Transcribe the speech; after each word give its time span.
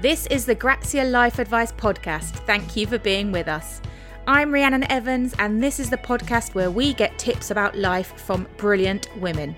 This 0.00 0.26
is 0.28 0.46
the 0.46 0.54
Grazia 0.54 1.04
Life 1.04 1.38
Advice 1.38 1.72
Podcast. 1.72 2.30
Thank 2.46 2.74
you 2.74 2.86
for 2.86 2.96
being 2.96 3.30
with 3.30 3.48
us. 3.48 3.82
I'm 4.26 4.50
Rhiannon 4.50 4.90
Evans, 4.90 5.34
and 5.38 5.62
this 5.62 5.78
is 5.78 5.90
the 5.90 5.98
podcast 5.98 6.54
where 6.54 6.70
we 6.70 6.94
get 6.94 7.18
tips 7.18 7.50
about 7.50 7.76
life 7.76 8.18
from 8.18 8.48
brilliant 8.56 9.14
women. 9.20 9.54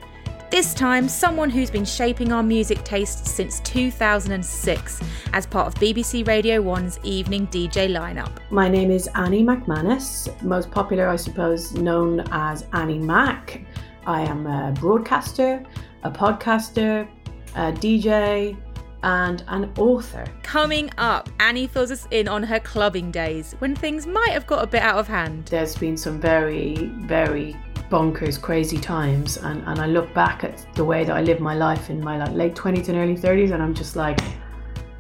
This 0.51 0.75
time, 0.75 1.09
someone 1.09 1.49
who's 1.49 1.71
been 1.71 1.85
shaping 1.85 2.33
our 2.33 2.43
music 2.43 2.83
tastes 2.83 3.31
since 3.31 3.61
2006 3.61 5.01
as 5.33 5.47
part 5.47 5.69
of 5.69 5.75
BBC 5.77 6.27
Radio 6.27 6.61
1's 6.61 6.99
evening 7.05 7.47
DJ 7.47 7.89
lineup. 7.89 8.39
My 8.51 8.69
name 8.69 8.91
is 8.91 9.07
Annie 9.15 9.45
McManus, 9.45 10.29
most 10.43 10.73
popular, 10.73 11.07
I 11.07 11.15
suppose, 11.15 11.73
known 11.75 12.19
as 12.33 12.67
Annie 12.73 12.99
Mac. 12.99 13.63
I 14.07 14.23
am 14.23 14.49
a 14.49 14.73
broadcaster, 14.73 15.65
a 16.03 16.11
podcaster, 16.11 17.09
a 17.55 17.71
DJ, 17.71 18.57
and 19.03 19.45
an 19.49 19.73
author. 19.79 20.25
Coming 20.43 20.91
up, 20.99 21.29
Annie 21.41 21.67
fills 21.67 21.91
us 21.91 22.07
in 22.11 22.29
on 22.29 22.43
her 22.43 22.61
clubbing 22.61 23.11
days 23.11 23.55
when 23.59 23.75
things 23.75 24.07
might 24.07 24.31
have 24.31 24.47
got 24.47 24.63
a 24.63 24.67
bit 24.67 24.83
out 24.83 24.99
of 24.99 25.09
hand. 25.09 25.47
There's 25.47 25.77
been 25.77 25.97
some 25.97 26.21
very, 26.21 26.75
very 27.03 27.57
bonkers, 27.91 28.41
crazy 28.41 28.79
times, 28.79 29.37
and, 29.37 29.63
and 29.67 29.79
I 29.79 29.87
look 29.87 30.13
back 30.15 30.45
at 30.45 30.67
the 30.75 30.85
way 30.85 31.05
that 31.05 31.15
I 31.15 31.23
lived 31.23 31.41
my 31.41 31.55
life 31.55 31.91
in 31.91 32.03
my 32.03 32.19
like 32.19 32.33
late 32.33 32.55
20s 32.55 32.89
and 32.89 32.97
early 32.97 33.17
30s, 33.17 33.53
and 33.53 33.63
I'm 33.63 33.75
just 33.75 33.97
like, 33.97 34.19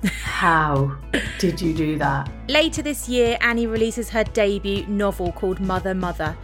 how 0.04 0.96
did 1.38 1.60
you 1.60 1.72
do 1.72 1.96
that? 1.98 2.30
Later 2.48 2.82
this 2.82 3.08
year, 3.08 3.38
Annie 3.40 3.66
releases 3.66 4.10
her 4.10 4.24
debut 4.24 4.86
novel 4.86 5.32
called 5.32 5.60
Mother 5.60 5.94
Mother. 5.94 6.36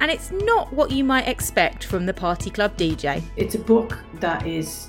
And 0.00 0.10
it's 0.10 0.30
not 0.30 0.70
what 0.74 0.90
you 0.90 1.04
might 1.04 1.26
expect 1.26 1.84
from 1.84 2.04
the 2.04 2.12
Party 2.12 2.50
Club 2.50 2.76
DJ. 2.76 3.22
It's 3.36 3.54
a 3.54 3.58
book 3.58 3.98
that 4.20 4.46
is 4.46 4.88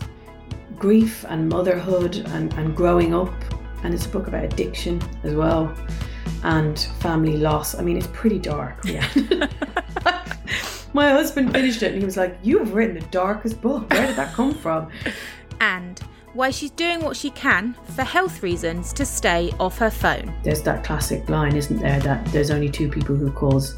grief 0.78 1.26
and 1.28 1.50
motherhood 1.50 2.18
and, 2.28 2.54
and 2.54 2.76
growing 2.76 3.14
up. 3.14 3.34
And 3.84 3.94
it's 3.94 4.06
a 4.06 4.10
book 4.10 4.28
about 4.28 4.44
addiction 4.44 5.02
as 5.24 5.34
well 5.34 5.76
and 6.44 6.80
family 7.00 7.38
loss. 7.38 7.76
I 7.76 7.82
mean, 7.82 7.98
it's 7.98 8.08
pretty 8.08 8.40
dark. 8.40 8.80
Yeah. 8.86 9.08
My 10.94 11.10
husband 11.10 11.52
finished 11.52 11.84
it 11.84 11.92
and 11.92 12.00
he 12.00 12.06
was 12.06 12.18
like, 12.18 12.38
You 12.42 12.60
have 12.60 12.74
written 12.74 12.96
the 12.96 13.06
darkest 13.08 13.62
book. 13.62 13.90
Where 13.92 14.08
did 14.08 14.16
that 14.16 14.34
come 14.34 14.54
from? 14.54 14.90
And 15.60 16.00
why 16.34 16.52
she's 16.52 16.72
doing 16.72 17.02
what 17.02 17.18
she 17.18 17.30
can 17.32 17.76
for 17.96 18.04
health 18.04 18.44
reasons 18.44 18.94
to 18.94 19.06
stay 19.06 19.52
off 19.60 19.78
her 19.80 19.90
phone. 19.90 20.34
There's 20.44 20.62
that 20.64 20.84
classic 20.84 21.28
line, 21.30 21.56
isn't 21.56 21.80
there, 21.80 22.00
that 22.02 22.26
there's 22.28 22.52
only 22.52 22.70
two 22.70 22.90
people 22.90 23.16
who 23.16 23.32
cause 23.32 23.76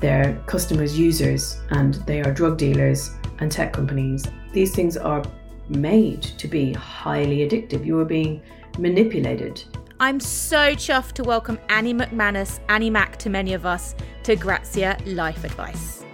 their 0.00 0.42
customers 0.46 0.98
users 0.98 1.60
and 1.70 1.94
they 2.06 2.20
are 2.20 2.32
drug 2.32 2.58
dealers 2.58 3.12
and 3.38 3.50
tech 3.50 3.72
companies. 3.72 4.26
These 4.52 4.74
things 4.74 4.96
are 4.96 5.22
made 5.70 6.22
to 6.22 6.48
be 6.48 6.72
highly 6.72 7.38
addictive. 7.48 7.84
You 7.86 7.98
are 8.00 8.04
being 8.04 8.42
manipulated. 8.78 9.62
I'm 10.00 10.18
so 10.18 10.74
chuffed 10.74 11.12
to 11.12 11.22
welcome 11.22 11.58
Annie 11.68 11.94
McManus, 11.94 12.60
Annie 12.68 12.90
Mac 12.90 13.16
to 13.18 13.30
many 13.30 13.54
of 13.54 13.66
us, 13.66 13.94
to 14.24 14.34
Grazia 14.34 14.96
Life 15.06 15.44
Advice. 15.44 16.04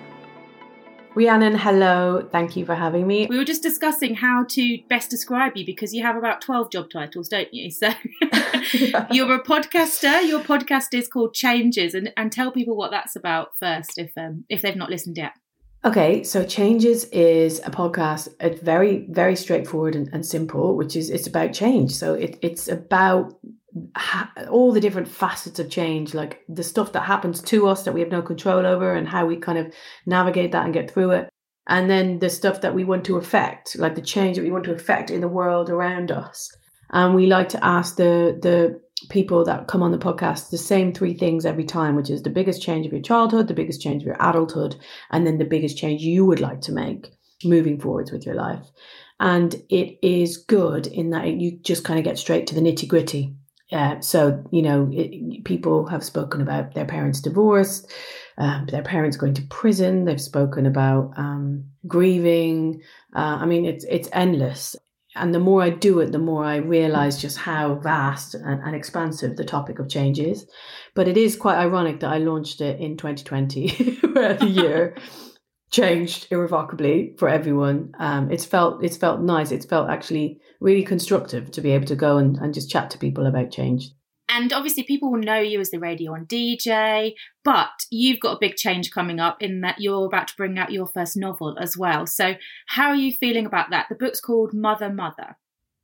Rhiannon, 1.17 1.57
hello. 1.57 2.29
Thank 2.31 2.57
you 2.57 2.67
for 2.67 2.75
having 2.75 3.07
me. 3.07 3.27
We 3.31 3.39
were 3.39 3.45
just 3.45 3.63
discussing 3.63 4.15
how 4.15 4.45
to 4.51 4.79
best 4.91 5.09
describe 5.09 5.57
you 5.57 5.65
because 5.65 5.95
you 5.95 6.03
have 6.03 6.15
about 6.15 6.43
12 6.43 6.71
job 6.71 6.91
titles, 6.91 7.29
don't 7.29 7.49
you? 7.55 7.71
So 7.71 7.89
you're 9.11 9.33
a 9.33 9.43
podcaster. 9.43 10.29
Your 10.29 10.41
podcast 10.41 10.89
is 10.93 11.09
called 11.09 11.33
Changes 11.33 11.95
and, 11.95 12.13
and 12.19 12.31
tell 12.31 12.53
people 12.53 12.77
what 12.77 12.91
that's 12.91 13.17
about 13.17 13.57
first 13.59 13.97
if 13.97 14.13
um, 14.19 14.45
if 14.51 14.61
they've 14.61 14.77
not 14.77 14.91
listened 14.91 15.17
yet. 15.17 15.33
Okay, 15.87 16.25
so 16.25 16.45
Changes 16.45 17.05
is 17.05 17.61
a 17.61 17.71
podcast. 17.71 18.27
It's 18.41 18.61
very, 18.61 19.07
very 19.09 19.37
straightforward 19.37 19.95
and, 19.95 20.09
and 20.13 20.27
simple, 20.27 20.77
which 20.77 20.97
is 20.97 21.11
it's 21.11 21.29
about 21.29 21.53
change. 21.53 21.93
So 21.93 22.15
it, 22.15 22.41
it's 22.43 22.67
about 22.67 23.35
ha- 23.95 24.33
all 24.51 24.73
the 24.73 24.81
different 24.81 25.07
facets 25.07 25.61
of 25.61 25.71
change, 25.71 26.13
like 26.13 26.41
the 26.49 26.65
stuff 26.65 26.91
that 26.91 27.03
happens 27.03 27.41
to 27.43 27.69
us 27.69 27.85
that 27.85 27.93
we 27.93 28.01
have 28.01 28.11
no 28.11 28.21
control 28.21 28.67
over, 28.67 28.95
and 28.95 29.07
how 29.07 29.27
we 29.27 29.37
kind 29.37 29.59
of 29.59 29.73
navigate 30.07 30.51
that 30.51 30.65
and 30.65 30.75
get 30.75 30.91
through 30.91 31.13
it. 31.13 31.29
And 31.69 31.89
then 31.89 32.19
the 32.19 32.31
stuff 32.31 32.63
that 32.63 32.75
we 32.75 32.83
want 32.83 33.05
to 33.05 33.17
affect, 33.17 33.79
like 33.79 33.95
the 33.95 34.03
change 34.03 34.37
that 34.37 34.43
we 34.43 34.51
want 34.51 34.65
to 34.65 34.75
affect 34.75 35.13
in 35.13 35.21
the 35.21 35.29
world 35.29 35.71
around 35.71 36.11
us. 36.11 36.51
And 36.91 37.15
we 37.15 37.27
like 37.27 37.51
to 37.51 37.65
ask 37.65 37.95
the 37.95 38.37
the 38.43 38.81
people 39.09 39.45
that 39.45 39.69
come 39.69 39.83
on 39.83 39.93
the 39.93 39.99
podcast 39.99 40.51
the 40.51 40.59
same 40.59 40.93
three 40.93 41.15
things 41.15 41.47
every 41.47 41.65
time, 41.65 41.97
which 41.97 42.11
is 42.11 42.23
the 42.23 42.31
biggest 42.31 42.63
change 42.63 42.87
of 42.87 42.93
your 42.93 43.03
childhood, 43.03 43.49
the 43.49 43.55
biggest 43.55 43.81
change 43.81 44.03
of 44.03 44.07
your 44.07 44.17
adulthood, 44.21 44.77
and 45.11 45.27
then 45.27 45.39
the 45.39 45.45
biggest 45.45 45.79
change 45.79 46.03
you 46.03 46.25
would 46.25 46.41
like 46.41 46.61
to 46.63 46.73
make 46.73 47.11
moving 47.45 47.79
forwards 47.79 48.13
with 48.13 48.25
your 48.25 48.35
life. 48.35 48.67
And 49.19 49.55
it 49.71 49.99
is 50.03 50.37
good 50.37 50.87
in 50.87 51.11
that 51.11 51.27
you 51.27 51.59
just 51.63 51.85
kind 51.85 51.99
of 51.99 52.05
get 52.05 52.19
straight 52.19 52.47
to 52.49 52.55
the 52.55 52.61
nitty 52.61 52.89
gritty. 52.89 53.35
Uh, 53.73 53.99
so, 54.01 54.45
you 54.53 54.63
know, 54.63 54.89
it, 54.93 55.45
people 55.45 55.87
have 55.87 56.05
spoken 56.05 56.41
about 56.41 56.75
their 56.75 56.85
parents' 56.85 57.21
divorce, 57.21 57.85
um, 58.39 58.67
their 58.67 58.83
parents 58.83 59.17
going 59.17 59.35
to 59.35 59.43
prison. 59.43 60.05
They've 60.05 60.21
spoken 60.21 60.67
about 60.67 61.13
um, 61.17 61.65
grieving. 61.87 62.83
Uh, 63.15 63.39
I 63.41 63.47
mean, 63.47 63.65
it's 63.65 63.85
it's 63.89 64.09
endless 64.13 64.77
and 65.17 65.35
the 65.35 65.41
more 65.41 65.63
I 65.63 65.71
do 65.71 66.01
it, 66.01 66.13
the 66.13 66.19
more 66.19 66.45
I 66.45 66.57
realize 66.57 67.21
just 67.21 67.39
how 67.39 67.77
vast 67.77 68.35
and, 68.35 68.61
and, 68.63 68.75
expansive 68.75 69.37
the 69.37 69.45
topic 69.45 69.79
of 69.79 69.89
change 69.89 70.21
is. 70.21 70.47
But 70.95 71.09
it 71.09 71.17
is 71.17 71.37
quite 71.37 71.57
ironic 71.57 72.01
that 72.01 72.13
I 72.13 72.19
launched 72.19 72.61
it 72.61 72.79
in 72.81 72.97
2020, 72.97 73.97
where 74.13 74.35
the 74.35 74.47
year 74.47 74.97
changed 75.71 76.29
irrevocably 76.31 77.15
for 77.19 77.29
everyone. 77.29 77.93
Um, 77.99 78.31
it's 78.31 78.45
felt 78.45 78.85
it's 78.85 78.97
felt 78.97 79.21
nice. 79.21 79.51
It's 79.51 79.67
felt 79.67 79.91
actually 79.91 80.39
really 80.61 80.85
constructive 80.85 81.51
to 81.53 81.61
be 81.61 81.73
able 81.73 81.87
to 81.87 81.97
go 81.97 82.19
and, 82.19 82.37
and 82.37 82.55
just 82.55 82.71
chat 82.71 82.91
to 82.91 82.99
people 82.99 83.27
about 83.27 83.51
change. 83.51 83.91
And 84.29 84.53
obviously, 84.53 84.83
people 84.83 85.13
will 85.13 85.21
know 85.21 85.39
you 85.39 85.61
as 85.61 85.71
the 85.71 85.79
Radio 85.79 86.13
One 86.13 86.27
DJ, 86.27 87.15
but 87.45 87.87
you've 87.91 88.21
got 88.21 88.37
a 88.37 88.41
big 88.41 88.57
change 88.57 88.91
coming 88.91 89.21
up 89.21 89.43
in 89.43 89.61
that 89.61 89.81
you're 89.81 90.07
about 90.07 90.29
to 90.29 90.37
bring 90.37 90.59
out 90.59 90.73
your 90.73 90.87
first 90.87 91.17
novel 91.17 91.57
as 91.61 91.77
well. 91.77 92.07
So, 92.07 92.35
how 92.67 92.89
are 92.89 92.97
you 92.97 93.13
feeling 93.13 93.47
about 93.47 93.71
that? 93.71 93.87
The 93.89 93.95
book's 93.95 94.21
called 94.21 94.53
Mother 94.53 94.91
Mother. 94.91 95.37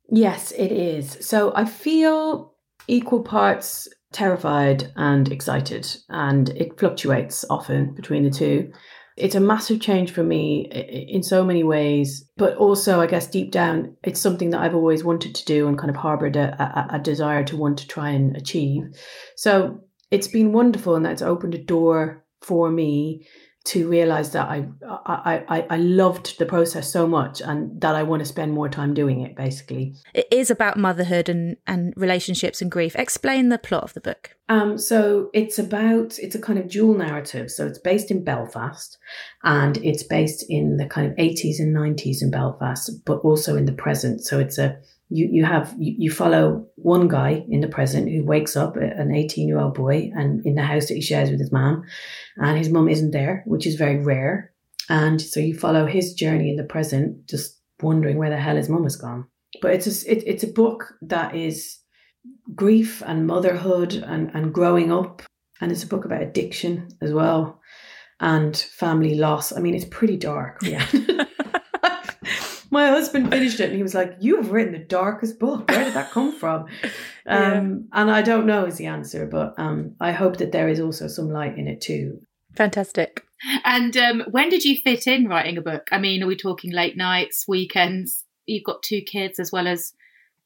Yes, 0.09 0.51
it 0.51 0.71
is. 0.71 1.17
So, 1.21 1.53
I 1.55 1.65
feel 1.65 2.53
equal 2.87 3.23
parts 3.23 3.87
terrified 4.11 4.91
and 4.95 5.31
excited, 5.31 5.95
and 6.09 6.49
it 6.49 6.77
fluctuates 6.79 7.45
often 7.49 7.93
between 7.93 8.23
the 8.23 8.29
two. 8.29 8.71
It's 9.15 9.35
a 9.35 9.39
massive 9.39 9.79
change 9.79 10.11
for 10.11 10.23
me 10.23 10.61
in 10.63 11.21
so 11.21 11.43
many 11.43 11.63
ways, 11.63 12.27
but 12.35 12.57
also, 12.57 12.99
I 12.99 13.07
guess, 13.07 13.27
deep 13.27 13.51
down, 13.51 13.95
it's 14.03 14.19
something 14.19 14.49
that 14.49 14.61
I've 14.61 14.75
always 14.75 15.03
wanted 15.03 15.35
to 15.35 15.45
do 15.45 15.67
and 15.67 15.77
kind 15.77 15.89
of 15.89 15.95
harbored 15.95 16.35
a, 16.35 16.89
a, 16.91 16.95
a 16.95 16.99
desire 16.99 17.43
to 17.45 17.57
want 17.57 17.77
to 17.79 17.87
try 17.87 18.09
and 18.09 18.35
achieve. 18.35 18.83
So 19.35 19.81
it's 20.09 20.27
been 20.27 20.51
wonderful 20.51 20.95
and 20.95 21.05
that's 21.05 21.21
opened 21.21 21.55
a 21.55 21.59
door 21.59 22.23
for 22.41 22.69
me 22.69 23.27
to 23.65 23.87
realize 23.87 24.31
that 24.31 24.49
I, 24.49 24.67
I 24.85 25.45
I 25.47 25.65
I 25.69 25.77
loved 25.77 26.37
the 26.37 26.45
process 26.45 26.91
so 26.91 27.07
much 27.07 27.41
and 27.41 27.79
that 27.79 27.95
I 27.95 28.03
want 28.03 28.19
to 28.19 28.25
spend 28.25 28.51
more 28.51 28.67
time 28.67 28.93
doing 28.93 29.21
it 29.21 29.37
basically. 29.37 29.95
It 30.13 30.27
is 30.31 30.51
about 30.51 30.77
motherhood 30.77 31.29
and 31.29 31.55
and 31.65 31.93
relationships 31.95 32.61
and 32.61 32.69
grief. 32.69 32.95
Explain 32.95 33.49
the 33.49 33.57
plot 33.57 33.83
of 33.83 33.93
the 33.93 34.01
book. 34.01 34.35
Um 34.49 34.77
so 34.77 35.29
it's 35.33 35.57
about 35.59 36.19
it's 36.19 36.35
a 36.35 36.41
kind 36.41 36.59
of 36.59 36.69
dual 36.69 36.97
narrative. 36.97 37.49
So 37.49 37.65
it's 37.65 37.79
based 37.79 38.11
in 38.11 38.25
Belfast 38.25 38.97
and 39.43 39.77
it's 39.77 40.03
based 40.03 40.45
in 40.49 40.75
the 40.75 40.85
kind 40.85 41.09
of 41.09 41.17
80s 41.17 41.59
and 41.59 41.73
90s 41.73 42.21
in 42.21 42.31
Belfast 42.31 42.91
but 43.05 43.19
also 43.19 43.55
in 43.55 43.65
the 43.65 43.71
present. 43.71 44.25
So 44.25 44.39
it's 44.39 44.57
a 44.57 44.77
you, 45.09 45.29
you 45.31 45.45
have 45.45 45.75
you, 45.77 45.95
you 45.97 46.11
follow 46.11 46.65
one 46.75 47.07
guy 47.07 47.45
in 47.49 47.61
the 47.61 47.67
present 47.67 48.09
who 48.09 48.23
wakes 48.23 48.55
up 48.55 48.75
an 48.75 49.13
18 49.13 49.47
year 49.47 49.59
old 49.59 49.75
boy 49.75 50.11
and 50.15 50.45
in 50.45 50.55
the 50.55 50.63
house 50.63 50.87
that 50.87 50.95
he 50.95 51.01
shares 51.01 51.29
with 51.29 51.39
his 51.39 51.51
mom 51.51 51.83
and 52.37 52.57
his 52.57 52.69
mum 52.69 52.89
isn't 52.89 53.11
there 53.11 53.43
which 53.45 53.67
is 53.67 53.75
very 53.75 53.97
rare. 53.97 54.51
And 54.89 55.21
so 55.21 55.39
you 55.39 55.57
follow 55.57 55.85
his 55.85 56.13
journey 56.13 56.49
in 56.49 56.57
the 56.57 56.63
present 56.63 57.27
just 57.27 57.59
wondering 57.81 58.17
where 58.17 58.29
the 58.29 58.37
hell 58.37 58.55
his 58.55 58.69
mum 58.69 58.83
has 58.83 58.95
gone. 58.95 59.25
But 59.61 59.73
it's 59.73 60.05
a, 60.05 60.11
it, 60.11 60.23
it's 60.25 60.43
a 60.43 60.51
book 60.51 60.93
that 61.03 61.35
is 61.35 61.79
grief 62.55 63.01
and 63.05 63.27
motherhood 63.27 63.93
and, 63.93 64.31
and 64.33 64.53
growing 64.53 64.91
up 64.91 65.21
and 65.61 65.71
it's 65.71 65.83
a 65.83 65.87
book 65.87 66.05
about 66.05 66.21
addiction 66.21 66.87
as 67.01 67.13
well 67.13 67.59
and 68.19 68.57
family 68.57 69.15
loss. 69.15 69.55
I 69.55 69.59
mean 69.59 69.75
it's 69.75 69.85
pretty 69.85 70.17
dark. 70.17 70.59
Yeah 70.63 70.85
my 72.73 72.87
husband 72.87 73.29
finished 73.29 73.59
it 73.59 73.69
and 73.69 73.75
he 73.75 73.83
was 73.83 73.93
like, 73.93 74.17
You 74.19 74.35
have 74.37 74.51
written 74.51 74.73
the 74.73 74.79
darkest 74.79 75.39
book. 75.39 75.69
Where 75.69 75.85
did 75.85 75.93
that 75.93 76.11
come 76.11 76.33
from? 76.33 76.65
yeah. 77.25 77.53
Um, 77.53 77.87
and 77.93 78.11
I 78.11 78.21
don't 78.21 78.45
know 78.45 78.65
is 78.65 78.77
the 78.77 78.87
answer, 78.87 79.25
but 79.25 79.53
um, 79.57 79.95
I 80.01 80.11
hope 80.11 80.37
that 80.37 80.51
there 80.51 80.67
is 80.67 80.81
also 80.81 81.07
some 81.07 81.29
light 81.29 81.57
in 81.57 81.67
it 81.67 81.79
too. 81.79 82.19
Fantastic. 82.57 83.23
And 83.63 83.95
um, 83.95 84.23
when 84.31 84.49
did 84.49 84.63
you 84.63 84.77
fit 84.83 85.07
in 85.07 85.27
writing 85.27 85.57
a 85.57 85.61
book? 85.61 85.87
I 85.91 85.99
mean, 85.99 86.23
are 86.23 86.27
we 86.27 86.35
talking 86.35 86.71
late 86.71 86.97
nights, 86.97 87.45
weekends? 87.47 88.23
You've 88.45 88.63
got 88.63 88.83
two 88.83 89.01
kids 89.01 89.39
as 89.39 89.51
well 89.51 89.67
as 89.67 89.93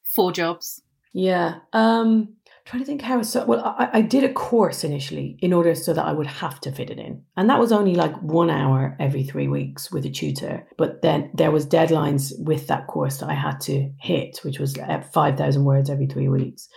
four 0.03 0.31
jobs. 0.31 0.81
Yeah. 1.13 1.59
Um, 1.73 2.35
trying 2.67 2.81
to 2.81 2.85
think 2.85 3.01
how 3.01 3.21
so 3.21 3.45
well 3.45 3.63
I, 3.79 3.89
I 3.93 4.01
did 4.01 4.25
a 4.25 4.33
course 4.33 4.83
initially 4.83 5.37
in 5.41 5.53
order 5.53 5.73
so 5.73 5.93
that 5.93 6.05
i 6.05 6.11
would 6.11 6.27
have 6.27 6.59
to 6.61 6.71
fit 6.71 6.89
it 6.89 6.99
in. 6.99 7.23
And 7.37 7.49
that 7.49 7.59
was 7.59 7.71
only 7.71 7.95
like 7.95 8.15
one 8.21 8.49
hour 8.49 8.95
every 8.99 9.23
three 9.23 9.47
weeks 9.47 9.89
with 9.89 10.05
a 10.05 10.09
tutor. 10.09 10.67
But 10.77 11.01
then 11.01 11.31
there 11.33 11.51
was 11.51 11.65
deadlines 11.65 12.33
with 12.37 12.67
that 12.67 12.87
course 12.87 13.19
that 13.19 13.29
i 13.29 13.33
had 13.33 13.61
to 13.61 13.89
hit 13.99 14.39
which 14.43 14.59
was 14.59 14.75
5000 14.75 15.63
words 15.63 15.89
every 15.89 16.07
three 16.07 16.27
weeks. 16.27 16.67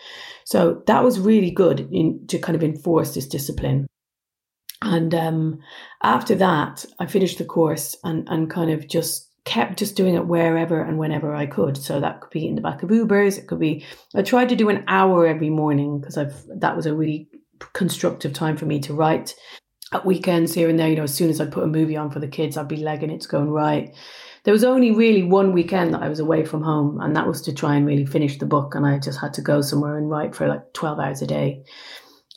So 0.44 0.82
that 0.86 1.02
was 1.02 1.18
really 1.18 1.50
good 1.50 1.88
in 1.90 2.24
to 2.28 2.38
kind 2.38 2.54
of 2.54 2.62
enforce 2.62 3.14
this 3.14 3.26
discipline. 3.26 3.86
And 4.82 5.12
um, 5.14 5.58
after 6.04 6.36
that 6.36 6.84
i 7.00 7.06
finished 7.06 7.38
the 7.38 7.44
course 7.44 7.96
and 8.04 8.28
and 8.28 8.48
kind 8.48 8.70
of 8.70 8.86
just 8.88 9.29
kept 9.44 9.78
just 9.78 9.96
doing 9.96 10.14
it 10.14 10.26
wherever 10.26 10.82
and 10.82 10.98
whenever 10.98 11.34
I 11.34 11.46
could. 11.46 11.76
So 11.76 12.00
that 12.00 12.20
could 12.20 12.30
be 12.30 12.46
in 12.46 12.54
the 12.54 12.60
back 12.60 12.82
of 12.82 12.90
Ubers. 12.90 13.38
It 13.38 13.46
could 13.46 13.60
be, 13.60 13.84
I 14.14 14.22
tried 14.22 14.50
to 14.50 14.56
do 14.56 14.68
an 14.68 14.84
hour 14.86 15.26
every 15.26 15.50
morning 15.50 16.00
because 16.00 16.16
I've, 16.18 16.34
that 16.60 16.76
was 16.76 16.86
a 16.86 16.94
really 16.94 17.28
constructive 17.72 18.32
time 18.32 18.56
for 18.56 18.66
me 18.66 18.80
to 18.80 18.94
write. 18.94 19.34
At 19.92 20.06
weekends 20.06 20.54
here 20.54 20.68
and 20.68 20.78
there, 20.78 20.88
you 20.88 20.96
know, 20.96 21.02
as 21.02 21.14
soon 21.14 21.30
as 21.30 21.40
I'd 21.40 21.52
put 21.52 21.64
a 21.64 21.68
movie 21.68 21.96
on 21.96 22.10
for 22.10 22.20
the 22.20 22.28
kids, 22.28 22.56
I'd 22.56 22.68
be 22.68 22.76
legging 22.76 23.10
it 23.10 23.22
to 23.22 23.28
go 23.28 23.40
and 23.40 23.52
write. 23.52 23.96
There 24.44 24.52
was 24.52 24.62
only 24.62 24.92
really 24.92 25.24
one 25.24 25.52
weekend 25.52 25.92
that 25.92 26.02
I 26.02 26.08
was 26.08 26.20
away 26.20 26.44
from 26.44 26.62
home, 26.62 27.00
and 27.00 27.16
that 27.16 27.26
was 27.26 27.42
to 27.42 27.52
try 27.52 27.74
and 27.74 27.84
really 27.84 28.06
finish 28.06 28.38
the 28.38 28.46
book. 28.46 28.74
And 28.74 28.86
I 28.86 28.98
just 29.00 29.20
had 29.20 29.34
to 29.34 29.42
go 29.42 29.60
somewhere 29.60 29.98
and 29.98 30.08
write 30.08 30.36
for 30.36 30.46
like 30.46 30.72
12 30.74 30.98
hours 31.00 31.22
a 31.22 31.26
day. 31.26 31.64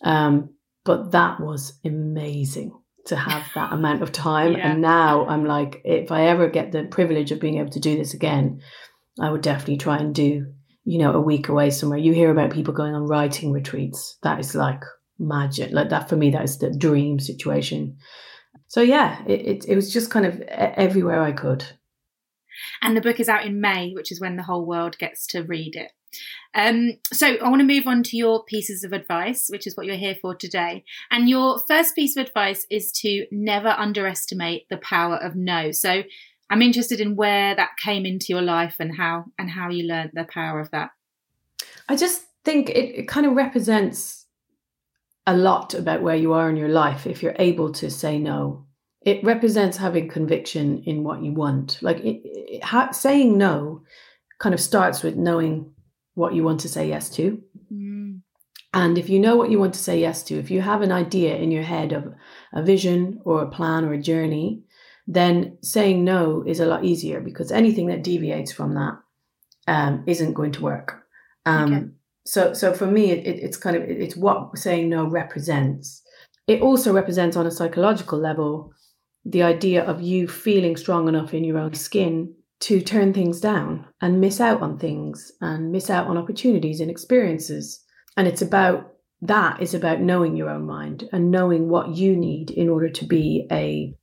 Um, 0.03 0.55
but 0.83 1.11
that 1.11 1.39
was 1.39 1.79
amazing 1.85 2.71
to 3.05 3.15
have 3.15 3.45
that 3.55 3.73
amount 3.73 4.01
of 4.01 4.11
time. 4.11 4.53
Yeah. 4.53 4.71
And 4.71 4.81
now 4.81 5.25
I'm 5.27 5.45
like, 5.45 5.81
if 5.83 6.11
I 6.11 6.27
ever 6.27 6.50
get 6.50 6.71
the 6.71 6.85
privilege 6.85 7.31
of 7.31 7.39
being 7.39 7.57
able 7.57 7.71
to 7.71 7.79
do 7.79 7.97
this 7.97 8.13
again, 8.13 8.61
I 9.19 9.29
would 9.29 9.41
definitely 9.41 9.77
try 9.77 9.97
and 9.97 10.15
do, 10.15 10.45
you 10.85 11.00
know, 11.00 11.13
a 11.13 11.21
week 11.21 11.50
away 11.50 11.69
somewhere. 11.69 12.00
You 12.00 12.13
hear 12.13 12.31
about 12.31 12.51
people 12.51 12.73
going 12.73 12.95
on 12.95 13.07
writing 13.07 13.51
retreats. 13.51 14.17
That 14.23 14.39
is 14.39 14.55
like 14.55 14.81
magic. 15.19 15.71
Like 15.71 15.89
that 15.89 16.09
for 16.09 16.15
me, 16.15 16.31
that 16.31 16.44
is 16.44 16.57
the 16.57 16.71
dream 16.71 17.19
situation. 17.19 17.97
So 18.67 18.81
yeah, 18.81 19.23
it, 19.27 19.41
it, 19.41 19.65
it 19.69 19.75
was 19.75 19.91
just 19.94 20.09
kind 20.09 20.25
of 20.25 20.41
everywhere 20.41 21.21
I 21.21 21.31
could. 21.31 21.65
And 22.81 22.95
the 22.95 23.01
book 23.01 23.19
is 23.19 23.29
out 23.29 23.45
in 23.45 23.61
May, 23.61 23.91
which 23.94 24.11
is 24.11 24.21
when 24.21 24.35
the 24.35 24.44
whole 24.44 24.65
world 24.65 24.97
gets 24.97 25.27
to 25.27 25.41
read 25.41 25.75
it. 25.75 25.91
Um, 26.56 26.94
so 27.12 27.27
I 27.27 27.50
want 27.50 27.62
to 27.62 27.65
move 27.65 27.88
on 27.88 28.04
to 28.04 28.18
your 28.18 28.44
pieces 28.44 28.83
of 28.83 28.94
advice, 28.94 29.48
which 29.50 29.65
is 29.68 29.75
what 29.75 29.86
you're 29.86 29.95
here 29.95 30.18
for 30.21 30.36
today. 30.36 30.83
And 31.12 31.30
your 31.30 31.60
first 31.68 31.95
piece 31.95 32.15
of 32.15 32.27
advice 32.27 32.65
is 32.69 32.92
to 33.01 33.25
never 33.31 33.69
underestimate 33.69 34.68
the 34.69 34.77
power 34.77 35.18
of 35.18 35.36
no. 35.36 35.71
So 35.71 36.04
I'm 36.50 36.62
interested 36.62 37.00
in 37.00 37.15
where 37.15 37.56
that 37.56 37.71
came 37.83 38.06
into 38.06 38.27
your 38.30 38.42
life 38.42 38.75
and 38.80 38.95
how 38.95 39.25
and 39.39 39.50
how 39.50 39.69
you 39.69 39.88
learned 39.88 40.12
the 40.13 40.25
power 40.25 40.60
of 40.60 40.69
that. 40.71 40.92
I 41.89 41.95
just 41.95 42.24
think 42.44 42.69
it, 42.69 43.00
it 43.00 43.07
kind 43.07 43.25
of 43.25 43.33
represents 43.33 44.25
a 45.25 45.36
lot 45.36 45.74
about 45.74 46.01
where 46.01 46.15
you 46.15 46.33
are 46.33 46.50
in 46.50 46.57
your 46.57 46.69
life 46.69 47.07
if 47.07 47.24
you're 47.24 47.36
able 47.39 47.71
to 47.74 47.89
say 47.89 48.19
no. 48.19 48.65
It 49.01 49.24
represents 49.24 49.77
having 49.77 50.10
conviction 50.10 50.83
in 50.86 51.04
what 51.04 51.24
you 51.24 51.33
want. 51.33 51.80
Like 51.81 51.98
it, 52.00 52.21
it, 52.24 52.63
ha- 52.63 52.92
saying 52.92 53.38
no 53.38 53.83
kind 54.39 54.54
of 54.54 54.62
starts 54.62 55.04
with 55.04 55.15
knowing 55.15 55.73
what 56.15 56.33
you 56.33 56.44
want 56.44 56.60
to 56.62 56.69
say 56.69 56.88
yes 56.88 57.10
to. 57.12 57.42
Mm. 57.71 58.21
And 58.74 58.98
if 58.98 59.10
you 59.10 59.19
know 59.19 59.36
what 59.36 59.51
you 59.51 59.60
want 59.60 59.74
to 59.75 59.80
say 59.80 60.00
yes 60.00 60.24
to, 60.24 60.39
if 60.39 60.50
you 60.50 60.62
have 60.62 60.81
an 60.81 60.92
idea 60.92 61.36
in 61.36 61.51
your 61.51 61.63
head 61.63 61.92
of 61.92 62.13
a 62.54 62.63
vision 62.63 63.19
or 63.24 63.42
a 63.42 63.50
plan 63.50 63.86
or 63.86 63.94
a 63.94 64.01
journey, 64.01 64.63
then 65.06 65.57
saying 65.62 66.04
no 66.04 66.44
is 66.48 66.60
a 66.60 66.65
lot 66.65 66.83
easier 66.83 67.19
because 67.19 67.51
anything 67.51 67.88
that 67.88 68.04
deviates 68.04 68.51
from 68.51 68.74
that 68.74 68.98
um, 69.68 70.04
not 70.07 70.33
going 70.33 70.51
to 70.54 70.62
work. 70.62 71.04
Um, 71.45 71.74
okay. 71.74 71.86
So, 72.25 72.54
so 72.54 72.74
for 72.74 72.88
me, 72.88 73.12
it, 73.12 73.44
it's 73.44 73.57
kind 73.57 73.75
of 73.75 73.83
it's 73.83 74.15
what 74.15 74.57
saying 74.57 74.89
no 74.89 75.06
represents. 75.06 76.01
It 76.48 76.62
also 76.62 76.94
represents 76.94 77.38
on 77.38 77.45
a 77.45 77.51
psychological 77.51 78.18
level 78.18 78.74
the 79.25 79.44
idea 79.44 79.83
of 79.83 80.01
you 80.01 80.27
feeling 80.27 80.75
strong 80.75 81.07
enough 81.07 81.33
in 81.33 81.44
your 81.44 81.57
own 81.57 81.74
skin 81.74 82.33
to 82.63 82.80
turn 82.80 83.12
things 83.13 83.42
down 83.42 83.86
and 84.00 84.21
miss 84.21 84.39
out 84.39 84.62
on 84.62 84.80
things 84.80 85.33
and 85.42 85.69
miss 85.69 85.89
out 85.89 86.07
on 86.07 86.18
opportunities 86.18 86.80
and 86.80 86.89
experiences. 86.89 87.83
And 88.15 88.25
it's 88.25 88.42
about 88.42 88.94
that 89.21 89.62
is 89.62 89.74
about 89.74 90.00
knowing 90.00 90.38
your 90.38 90.50
own 90.50 90.65
mind 90.65 91.10
and 91.12 91.30
knowing 91.30 91.68
what 91.68 91.98
you 91.98 92.15
need 92.15 92.51
in 92.51 92.69
order 92.69 92.88
to 92.88 93.06
be 93.06 93.45
a 93.51 93.94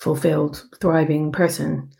fulfilled, 0.00 0.64
thriving 0.80 1.30
person. 1.30 1.90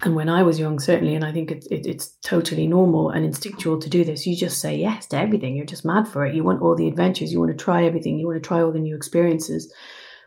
And 0.00 0.16
when 0.16 0.30
I 0.30 0.42
was 0.42 0.58
young, 0.58 0.80
certainly, 0.80 1.14
and 1.14 1.24
I 1.24 1.32
think 1.32 1.50
it, 1.50 1.66
it, 1.70 1.86
it's 1.86 2.16
totally 2.22 2.66
normal 2.66 3.10
and 3.10 3.22
instinctual 3.22 3.78
to 3.80 3.90
do 3.90 4.04
this, 4.04 4.26
you 4.26 4.34
just 4.34 4.58
say 4.58 4.76
yes 4.76 5.04
to 5.08 5.18
everything. 5.18 5.54
You're 5.54 5.66
just 5.66 5.84
mad 5.84 6.08
for 6.08 6.24
it. 6.24 6.34
You 6.34 6.44
want 6.44 6.62
all 6.62 6.74
the 6.74 6.88
adventures. 6.88 7.30
You 7.30 7.40
want 7.40 7.56
to 7.56 7.62
try 7.62 7.84
everything. 7.84 8.18
You 8.18 8.26
want 8.26 8.42
to 8.42 8.48
try 8.48 8.62
all 8.62 8.72
the 8.72 8.78
new 8.78 8.96
experiences. 8.96 9.70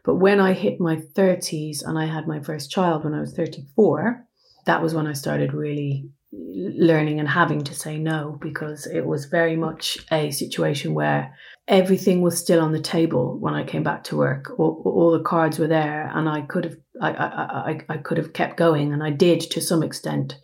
But 0.03 0.17
when 0.17 0.39
I 0.39 0.53
hit 0.53 0.79
my 0.79 0.97
30s 0.97 1.83
and 1.83 1.97
I 1.97 2.05
had 2.05 2.27
my 2.27 2.39
first 2.41 2.69
child 2.69 3.03
when 3.03 3.15
I 3.15 3.21
was 3.21 3.33
34, 3.33 4.23
that 4.65 4.81
was 4.81 4.93
when 4.93 5.07
I 5.07 5.13
started 5.13 5.53
really 5.53 6.09
learning 6.31 7.19
and 7.19 7.29
having 7.29 7.63
to 7.63 7.73
say 7.73 7.97
no 7.97 8.37
because 8.41 8.87
it 8.87 9.05
was 9.05 9.25
very 9.25 9.55
much 9.55 9.97
a 10.11 10.31
situation 10.31 10.93
where 10.93 11.33
everything 11.67 12.21
was 12.21 12.37
still 12.37 12.61
on 12.61 12.71
the 12.71 12.79
table 12.79 13.37
when 13.39 13.53
I 13.53 13.63
came 13.63 13.83
back 13.83 14.03
to 14.05 14.17
work. 14.17 14.51
All, 14.59 14.81
all 14.85 15.11
the 15.11 15.23
cards 15.23 15.59
were 15.59 15.67
there, 15.67 16.11
and 16.13 16.27
I 16.27 16.41
could 16.41 16.65
have 16.65 16.77
I, 17.01 17.11
I, 17.11 17.71
I, 17.71 17.79
I 17.89 17.97
could 17.97 18.17
have 18.17 18.33
kept 18.33 18.57
going, 18.57 18.93
and 18.93 19.03
I 19.03 19.11
did 19.11 19.41
to 19.41 19.61
some 19.61 19.83
extent. 19.83 20.37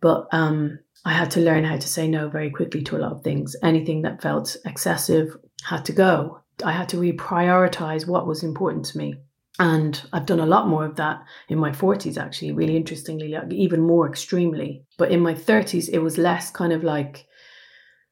But 0.00 0.26
um, 0.32 0.78
I 1.04 1.12
had 1.12 1.30
to 1.32 1.40
learn 1.40 1.64
how 1.64 1.76
to 1.76 1.88
say 1.88 2.08
no 2.08 2.28
very 2.28 2.50
quickly 2.50 2.82
to 2.82 2.96
a 2.96 2.98
lot 2.98 3.12
of 3.12 3.22
things. 3.22 3.56
Anything 3.62 4.02
that 4.02 4.22
felt 4.22 4.56
excessive 4.64 5.36
had 5.64 5.84
to 5.86 5.92
go. 5.92 6.42
I 6.64 6.72
had 6.72 6.88
to 6.90 6.96
reprioritize 6.96 8.06
what 8.06 8.26
was 8.26 8.42
important 8.42 8.86
to 8.86 8.98
me. 8.98 9.20
And 9.58 10.02
I've 10.12 10.26
done 10.26 10.40
a 10.40 10.46
lot 10.46 10.68
more 10.68 10.84
of 10.84 10.96
that 10.96 11.22
in 11.48 11.58
my 11.58 11.70
40s, 11.70 12.18
actually, 12.18 12.52
really 12.52 12.76
interestingly, 12.76 13.28
like 13.28 13.52
even 13.52 13.80
more 13.80 14.08
extremely. 14.08 14.84
But 14.98 15.10
in 15.10 15.20
my 15.20 15.34
30s, 15.34 15.88
it 15.90 16.00
was 16.00 16.18
less 16.18 16.50
kind 16.50 16.72
of 16.72 16.84
like, 16.84 17.26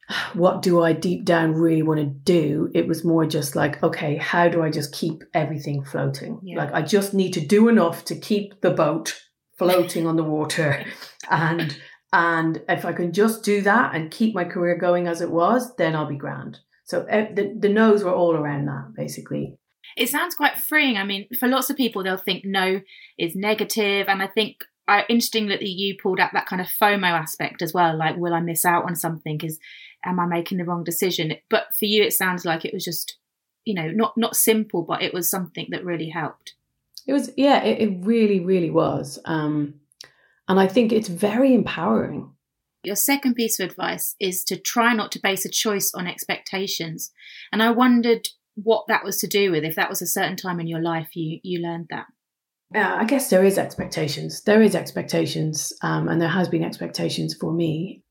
what 0.35 0.63
do 0.63 0.83
I 0.83 0.93
deep 0.93 1.25
down 1.25 1.53
really 1.53 1.83
want 1.83 2.01
to 2.01 2.07
do? 2.07 2.71
It 2.75 2.89
was 2.89 3.05
more 3.05 3.27
just 3.27 3.57
like, 3.57 3.83
okay, 3.83 4.17
how 4.17 4.49
do 4.49 4.63
I 4.63 4.71
just 4.71 4.95
keep 4.95 5.23
everything 5.35 5.85
floating? 5.85 6.41
Yeah. 6.43 6.59
Like, 6.59 6.73
I 6.73 6.83
just 6.83 7.13
need 7.13 7.33
to 7.35 7.47
do 7.47 7.69
enough 7.69 8.05
to 8.07 8.19
keep 8.19 8.61
the 8.63 8.71
boat 8.71 9.21
floating 9.59 10.07
on 10.07 10.17
the 10.17 10.25
water. 10.25 10.85
And 11.31 11.75
and 12.13 12.63
if 12.69 12.85
I 12.85 12.93
can 12.93 13.15
just 13.15 13.45
do 13.45 13.63
that 13.63 13.95
and 13.95 14.11
keep 14.11 14.35
my 14.35 14.45
career 14.45 14.77
going 14.77 15.09
as 15.09 15.23
it 15.23 15.31
was, 15.31 15.75
then 15.77 15.97
I'll 15.97 16.05
be 16.05 16.19
grand. 16.19 16.59
So 16.85 17.01
uh, 17.11 17.29
the, 17.35 17.57
the 17.59 17.71
no's 17.71 18.05
were 18.05 18.13
all 18.13 18.37
around 18.37 18.67
that, 18.67 18.93
basically 18.95 19.57
it 19.97 20.09
sounds 20.09 20.35
quite 20.35 20.59
freeing. 20.59 20.97
I 20.97 21.05
mean, 21.05 21.29
for 21.39 21.49
lots 21.49 21.71
of 21.71 21.77
people, 21.77 22.03
they'll 22.03 22.17
think 22.17 22.45
no 22.45 22.81
is 23.19 23.35
negative, 23.35 24.09
and 24.09 24.23
I 24.23 24.27
think 24.27 24.65
uh, 24.87 25.03
interesting 25.09 25.49
that 25.49 25.63
you 25.63 25.97
pulled 25.97 26.21
out 26.21 26.33
that 26.33 26.47
kind 26.47 26.61
of 26.61 26.69
FOMO 26.69 27.11
aspect 27.11 27.63
as 27.63 27.73
well. 27.73 27.97
Like, 27.97 28.17
will 28.17 28.35
I 28.35 28.41
miss 28.41 28.65
out 28.65 28.85
on 28.85 28.97
something? 28.97 29.41
Is 29.43 29.59
am 30.05 30.21
I 30.21 30.27
making 30.27 30.59
the 30.59 30.65
wrong 30.65 30.85
decision? 30.85 31.35
But 31.49 31.75
for 31.79 31.87
you, 31.87 32.03
it 32.03 32.13
sounds 32.13 32.45
like 32.45 32.65
it 32.65 32.75
was 32.75 32.85
just, 32.85 33.17
you 33.65 33.75
know, 33.75 33.89
not 33.89 34.17
not 34.17 34.37
simple, 34.37 34.83
but 34.83 35.03
it 35.03 35.15
was 35.15 35.31
something 35.31 35.69
that 35.71 35.85
really 35.85 36.11
helped. 36.11 36.55
It 37.07 37.13
was, 37.13 37.31
yeah, 37.37 37.63
it, 37.63 37.81
it 37.81 37.97
really, 38.01 38.41
really 38.41 38.71
was, 38.71 39.19
um, 39.27 39.75
and 40.49 40.59
I 40.59 40.67
think 40.67 40.93
it's 40.93 41.09
very 41.09 41.55
empowering. 41.55 42.31
Your 42.83 42.97
second 42.97 43.35
piece 43.35 43.59
of 43.59 43.71
advice 43.71 44.15
is 44.21 44.45
to 44.45 44.59
try 44.59 44.93
not 44.93 45.11
to 45.13 45.19
base 45.19 45.47
a 45.47 45.51
choice 45.51 45.93
on 45.95 46.07
expectations. 46.07 47.13
And 47.51 47.63
I 47.63 47.71
wondered 47.71 48.29
what 48.55 48.85
that 48.89 49.05
was 49.05 49.19
to 49.19 49.27
do 49.27 49.51
with. 49.51 49.65
If 49.65 49.77
that 49.77 49.91
was 49.91 50.03
a 50.03 50.07
certain 50.07 50.37
time 50.37 50.61
in 50.61 50.67
your 50.67 50.83
life 50.83 51.15
you 51.15 51.41
you 51.43 51.61
learned 51.61 51.87
that. 51.91 52.07
Yeah 52.73 52.95
i 52.95 53.05
guess 53.05 53.31
there 53.31 53.45
is 53.45 53.59
expectations. 53.59 54.43
There 54.43 54.63
is 54.63 54.75
expectations 54.75 55.73
um, 55.83 56.09
and 56.09 56.21
there 56.21 56.29
has 56.29 56.49
been 56.49 56.65
expectations 56.65 57.35
for 57.35 57.53
me 57.53 58.03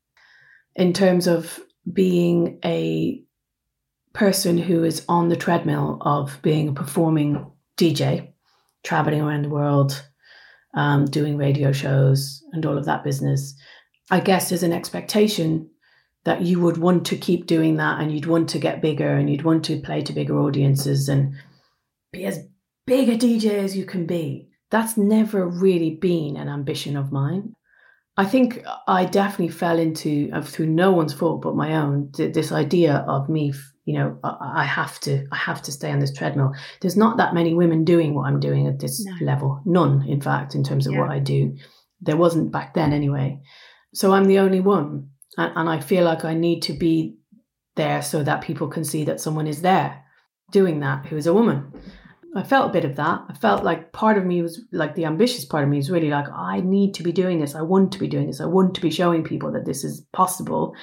in 0.76 0.92
terms 0.92 1.26
of 1.26 1.60
being 1.92 2.58
a 2.64 3.22
person 4.12 4.56
who 4.58 4.84
is 4.84 5.04
on 5.08 5.28
the 5.28 5.36
treadmill 5.36 5.98
of 6.00 6.38
being 6.42 6.68
a 6.68 6.72
performing 6.72 7.50
dj 7.76 8.32
traveling 8.84 9.20
around 9.20 9.42
the 9.42 9.48
world 9.48 10.04
um, 10.74 11.06
doing 11.06 11.36
radio 11.36 11.72
shows 11.72 12.42
and 12.52 12.64
all 12.66 12.76
of 12.76 12.84
that 12.84 13.04
business. 13.04 13.54
I 14.10 14.20
guess 14.20 14.48
there's 14.48 14.62
an 14.62 14.72
expectation 14.72 15.70
that 16.24 16.42
you 16.42 16.60
would 16.60 16.78
want 16.78 17.06
to 17.06 17.16
keep 17.16 17.46
doing 17.46 17.76
that 17.76 18.00
and 18.00 18.12
you'd 18.12 18.26
want 18.26 18.48
to 18.50 18.58
get 18.58 18.82
bigger 18.82 19.14
and 19.14 19.30
you'd 19.30 19.44
want 19.44 19.64
to 19.66 19.80
play 19.80 20.02
to 20.02 20.12
bigger 20.12 20.38
audiences 20.38 21.08
and 21.08 21.34
be 22.12 22.24
as 22.24 22.46
big 22.86 23.08
a 23.08 23.16
DJ 23.16 23.52
as 23.62 23.76
you 23.76 23.84
can 23.84 24.06
be. 24.06 24.48
That's 24.70 24.96
never 24.96 25.46
really 25.46 25.90
been 25.90 26.36
an 26.36 26.48
ambition 26.48 26.96
of 26.96 27.12
mine. 27.12 27.54
I 28.16 28.24
think 28.24 28.64
I 28.86 29.04
definitely 29.04 29.48
fell 29.48 29.78
into, 29.78 30.30
uh, 30.32 30.40
through 30.40 30.66
no 30.66 30.92
one's 30.92 31.12
fault 31.12 31.42
but 31.42 31.56
my 31.56 31.74
own, 31.74 32.10
this 32.12 32.52
idea 32.52 33.04
of 33.08 33.28
me, 33.28 33.52
you 33.84 33.94
know, 33.94 34.18
I 34.22 34.64
have 34.64 34.98
to, 35.00 35.26
I 35.30 35.36
have 35.36 35.60
to 35.62 35.72
stay 35.72 35.90
on 35.90 35.98
this 35.98 36.12
treadmill. 36.12 36.52
There's 36.80 36.96
not 36.96 37.18
that 37.18 37.34
many 37.34 37.54
women 37.54 37.84
doing 37.84 38.14
what 38.14 38.26
I'm 38.26 38.40
doing 38.40 38.66
at 38.66 38.78
this 38.78 39.04
no. 39.04 39.26
level. 39.26 39.60
None, 39.66 40.06
in 40.08 40.22
fact, 40.22 40.54
in 40.54 40.64
terms 40.64 40.86
of 40.86 40.94
yeah. 40.94 41.00
what 41.00 41.10
I 41.10 41.18
do. 41.18 41.56
There 42.00 42.16
wasn't 42.16 42.52
back 42.52 42.74
then 42.74 42.92
anyway. 42.92 43.40
So 43.92 44.12
I'm 44.12 44.24
the 44.24 44.38
only 44.38 44.60
one 44.60 45.10
and, 45.36 45.52
and 45.56 45.68
I 45.68 45.80
feel 45.80 46.04
like 46.04 46.24
I 46.24 46.34
need 46.34 46.62
to 46.62 46.72
be 46.72 47.16
there 47.76 48.02
so 48.02 48.22
that 48.22 48.42
people 48.42 48.68
can 48.68 48.84
see 48.84 49.04
that 49.04 49.20
someone 49.20 49.46
is 49.46 49.62
there 49.62 50.02
doing 50.50 50.80
that 50.80 51.06
who 51.06 51.16
is 51.16 51.26
a 51.26 51.34
woman. 51.34 51.72
I 52.36 52.42
felt 52.42 52.70
a 52.70 52.72
bit 52.72 52.84
of 52.84 52.96
that. 52.96 53.22
I 53.28 53.34
felt 53.34 53.62
like 53.62 53.92
part 53.92 54.18
of 54.18 54.24
me 54.24 54.42
was 54.42 54.60
like 54.72 54.94
the 54.94 55.04
ambitious 55.04 55.44
part 55.44 55.62
of 55.62 55.70
me 55.70 55.76
was 55.76 55.90
really 55.90 56.10
like, 56.10 56.26
I 56.30 56.60
need 56.60 56.94
to 56.94 57.02
be 57.02 57.12
doing 57.12 57.40
this. 57.40 57.54
I 57.54 57.62
want 57.62 57.92
to 57.92 57.98
be 57.98 58.08
doing 58.08 58.26
this. 58.26 58.40
I 58.40 58.46
want 58.46 58.74
to 58.74 58.80
be 58.80 58.90
showing 58.90 59.22
people 59.22 59.52
that 59.52 59.66
this 59.66 59.84
is 59.84 60.00
possible. 60.12 60.74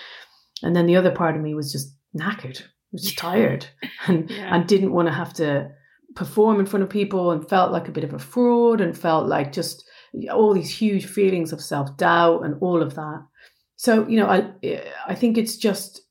And 0.64 0.76
then 0.76 0.86
the 0.86 0.96
other 0.96 1.12
part 1.12 1.36
of 1.36 1.42
me 1.42 1.54
was 1.54 1.72
just 1.72 1.94
knackered, 2.18 2.62
was 2.94 3.04
just 3.04 3.18
tired 3.18 3.68
and, 4.08 4.30
yeah. 4.30 4.56
and 4.56 4.68
didn't 4.68 4.94
want 4.94 5.10
to 5.10 5.14
have 5.14 5.34
to 5.36 5.70
perform 6.16 6.60
in 6.60 6.66
front 6.66 6.84
of 6.84 6.90
people 6.90 7.32
and 7.32 7.48
felt 7.48 7.72
like 7.72 7.88
a 7.88 7.92
bit 7.92 8.04
of 8.04 8.14
a 8.14 8.20
fraud 8.20 8.80
and 8.80 8.98
felt 8.98 9.28
like 9.28 9.52
just 9.52 9.84
all 10.32 10.54
these 10.54 10.70
huge 10.70 11.06
feelings 11.06 11.52
of 11.52 11.62
self 11.62 11.96
doubt 11.98 12.46
and 12.46 12.56
all 12.62 12.82
of 12.82 12.96
that. 12.96 13.26
So, 13.82 14.08
you 14.08 14.20
know, 14.20 14.28
I, 14.28 14.52
I 15.08 15.16
think 15.16 15.38
it's 15.38 15.58
just, 15.58 16.02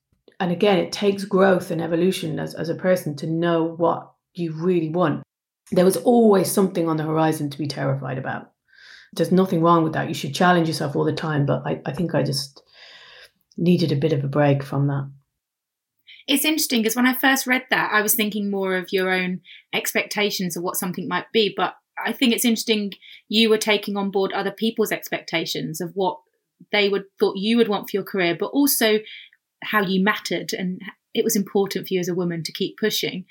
and 0.41 0.51
again, 0.51 0.79
it 0.79 0.91
takes 0.91 1.25
growth 1.25 1.71
and 1.71 1.81
evolution 1.81 2.41
as, 2.41 2.55
as 2.55 2.69
a 2.69 2.75
person 2.75 3.15
to 3.17 3.27
know 3.27 3.63
what 3.63 4.11
you 4.35 4.53
really 4.53 4.89
want 4.89 5.23
there 5.73 5.85
was 5.85 5.97
always 5.99 6.51
something 6.51 6.89
on 6.89 6.97
the 6.97 7.05
horizon 7.05 7.51
to 7.51 7.59
be 7.59 7.67
terrified 7.67 8.19
about. 8.19 8.51
There's 9.13 9.33
nothing 9.33 9.63
wrong 9.63 9.83
with 9.83 9.93
that. 9.95 10.09
You 10.09 10.15
should 10.15 10.35
challenge 10.35 10.69
yourself 10.69 10.95
all 10.95 11.05
the 11.05 11.13
time. 11.13 11.47
But 11.47 11.63
I, 11.67 11.81
I 11.87 11.93
think 11.93 12.15
I 12.15 12.23
just 12.23 12.63
needed 13.57 13.93
a 13.93 13.97
bit 13.97 14.13
of 14.13 14.25
a 14.25 14.29
break 14.29 14.63
from 14.63 14.87
that. 14.89 15.11
It's 16.27 16.45
interesting 16.45 16.83
because 16.83 16.97
when 16.97 17.07
I 17.07 17.15
first 17.15 17.47
read 17.47 17.65
that, 17.71 17.91
I 17.93 18.03
was 18.03 18.15
thinking 18.15 18.51
more 18.51 18.77
of 18.77 18.93
your 18.93 19.11
own 19.11 19.41
expectations 19.73 20.57
of 20.57 20.63
what 20.63 20.77
something 20.77 21.09
might 21.09 21.33
be. 21.33 21.53
But 21.57 21.75
I 22.05 22.13
think 22.13 22.33
it's 22.33 22.45
interesting 22.45 22.93
you 23.29 23.49
were 23.49 23.59
taking 23.59 23.97
on 23.97 24.11
board 24.11 24.33
other 24.33 24.53
people's 24.53 24.93
expectations 24.93 25.81
of 25.81 25.91
what 25.95 26.19
they 26.73 26.89
would 26.89 27.05
thought 27.19 27.37
you 27.37 27.57
would 27.57 27.69
want 27.69 27.89
for 27.89 27.97
your 27.97 28.05
career, 28.05 28.37
but 28.39 28.47
also 28.47 28.99
how 29.63 29.83
you 29.83 30.03
mattered 30.03 30.53
and 30.53 30.81
it 31.15 31.25
was 31.25 31.37
important 31.37 31.89
for 31.89 31.95
you 31.95 32.01
as 32.01 32.09
a 32.09 32.15
woman 32.15 32.43
to 32.45 32.53
keep 32.53 32.77
pushing. 32.79 33.25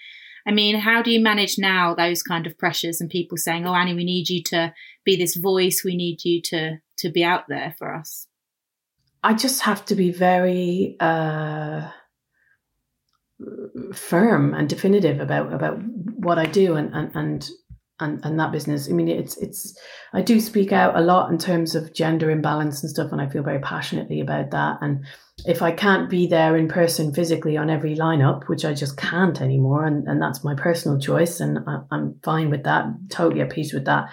I 0.47 0.51
mean, 0.51 0.79
how 0.79 1.01
do 1.01 1.11
you 1.11 1.19
manage 1.19 1.57
now 1.57 1.93
those 1.93 2.23
kind 2.23 2.47
of 2.47 2.57
pressures 2.57 3.01
and 3.01 3.09
people 3.09 3.37
saying, 3.37 3.65
"Oh, 3.65 3.73
Annie, 3.73 3.93
we 3.93 4.03
need 4.03 4.29
you 4.29 4.41
to 4.43 4.73
be 5.03 5.15
this 5.15 5.35
voice. 5.35 5.83
We 5.83 5.95
need 5.95 6.23
you 6.23 6.41
to 6.43 6.79
to 6.97 7.09
be 7.09 7.23
out 7.23 7.47
there 7.47 7.75
for 7.77 7.93
us." 7.93 8.27
I 9.23 9.33
just 9.33 9.61
have 9.61 9.85
to 9.85 9.95
be 9.95 10.11
very 10.11 10.95
uh, 10.99 11.89
firm 13.93 14.53
and 14.53 14.69
definitive 14.69 15.19
about 15.19 15.53
about 15.53 15.79
what 15.83 16.37
I 16.37 16.45
do 16.45 16.75
and 16.75 16.93
and 16.93 17.11
and 17.15 17.49
and, 17.99 18.23
and 18.23 18.39
that 18.39 18.51
business. 18.51 18.89
I 18.89 18.93
mean, 18.93 19.07
it's 19.07 19.37
it's. 19.37 19.77
I 20.13 20.21
do 20.21 20.39
speak 20.39 20.71
out 20.71 20.97
a 20.97 21.01
lot 21.01 21.31
in 21.31 21.37
terms 21.37 21.75
of 21.75 21.93
gender 21.93 22.29
imbalance 22.29 22.81
and 22.81 22.89
stuff, 22.89 23.11
and 23.11 23.21
I 23.21 23.27
feel 23.27 23.43
very 23.43 23.59
passionately 23.59 24.19
about 24.21 24.51
that. 24.51 24.77
And 24.81 25.05
if 25.45 25.61
I 25.61 25.71
can't 25.71 26.09
be 26.09 26.27
there 26.27 26.55
in 26.55 26.67
person 26.67 27.13
physically 27.13 27.57
on 27.57 27.69
every 27.69 27.95
lineup, 27.95 28.47
which 28.47 28.65
I 28.65 28.73
just 28.73 28.97
can't 28.97 29.41
anymore, 29.41 29.85
and, 29.85 30.07
and 30.07 30.21
that's 30.21 30.43
my 30.43 30.55
personal 30.55 30.99
choice, 30.99 31.39
and 31.39 31.59
I, 31.67 31.81
am 31.91 32.19
fine 32.23 32.49
with 32.49 32.63
that, 32.63 32.85
totally 33.09 33.41
at 33.41 33.49
peace 33.49 33.73
with 33.73 33.85
that. 33.85 34.09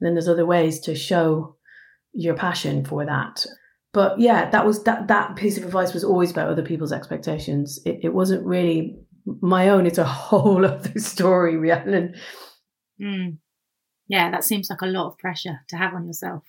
then 0.00 0.14
there's 0.14 0.28
other 0.28 0.46
ways 0.46 0.80
to 0.80 0.94
show 0.94 1.56
your 2.12 2.34
passion 2.34 2.84
for 2.84 3.04
that. 3.06 3.46
But 3.92 4.18
yeah, 4.18 4.48
that 4.50 4.64
was 4.64 4.84
that 4.84 5.08
that 5.08 5.36
piece 5.36 5.58
of 5.58 5.64
advice 5.64 5.92
was 5.92 6.04
always 6.04 6.30
about 6.30 6.48
other 6.48 6.62
people's 6.62 6.92
expectations. 6.92 7.78
It, 7.84 8.00
it 8.02 8.14
wasn't 8.14 8.46
really 8.46 8.96
my 9.24 9.68
own. 9.68 9.86
It's 9.86 9.98
a 9.98 10.04
whole 10.28 10.64
other 10.64 10.98
story, 10.98 11.56
Rhiannon. 11.56 12.14
Mm. 13.02 13.38
Yeah, 14.08 14.30
that 14.30 14.44
seems 14.44 14.68
like 14.70 14.82
a 14.82 14.86
lot 14.86 15.06
of 15.06 15.18
pressure 15.18 15.60
to 15.68 15.76
have 15.76 15.94
on 15.94 16.06
yourself. 16.06 16.44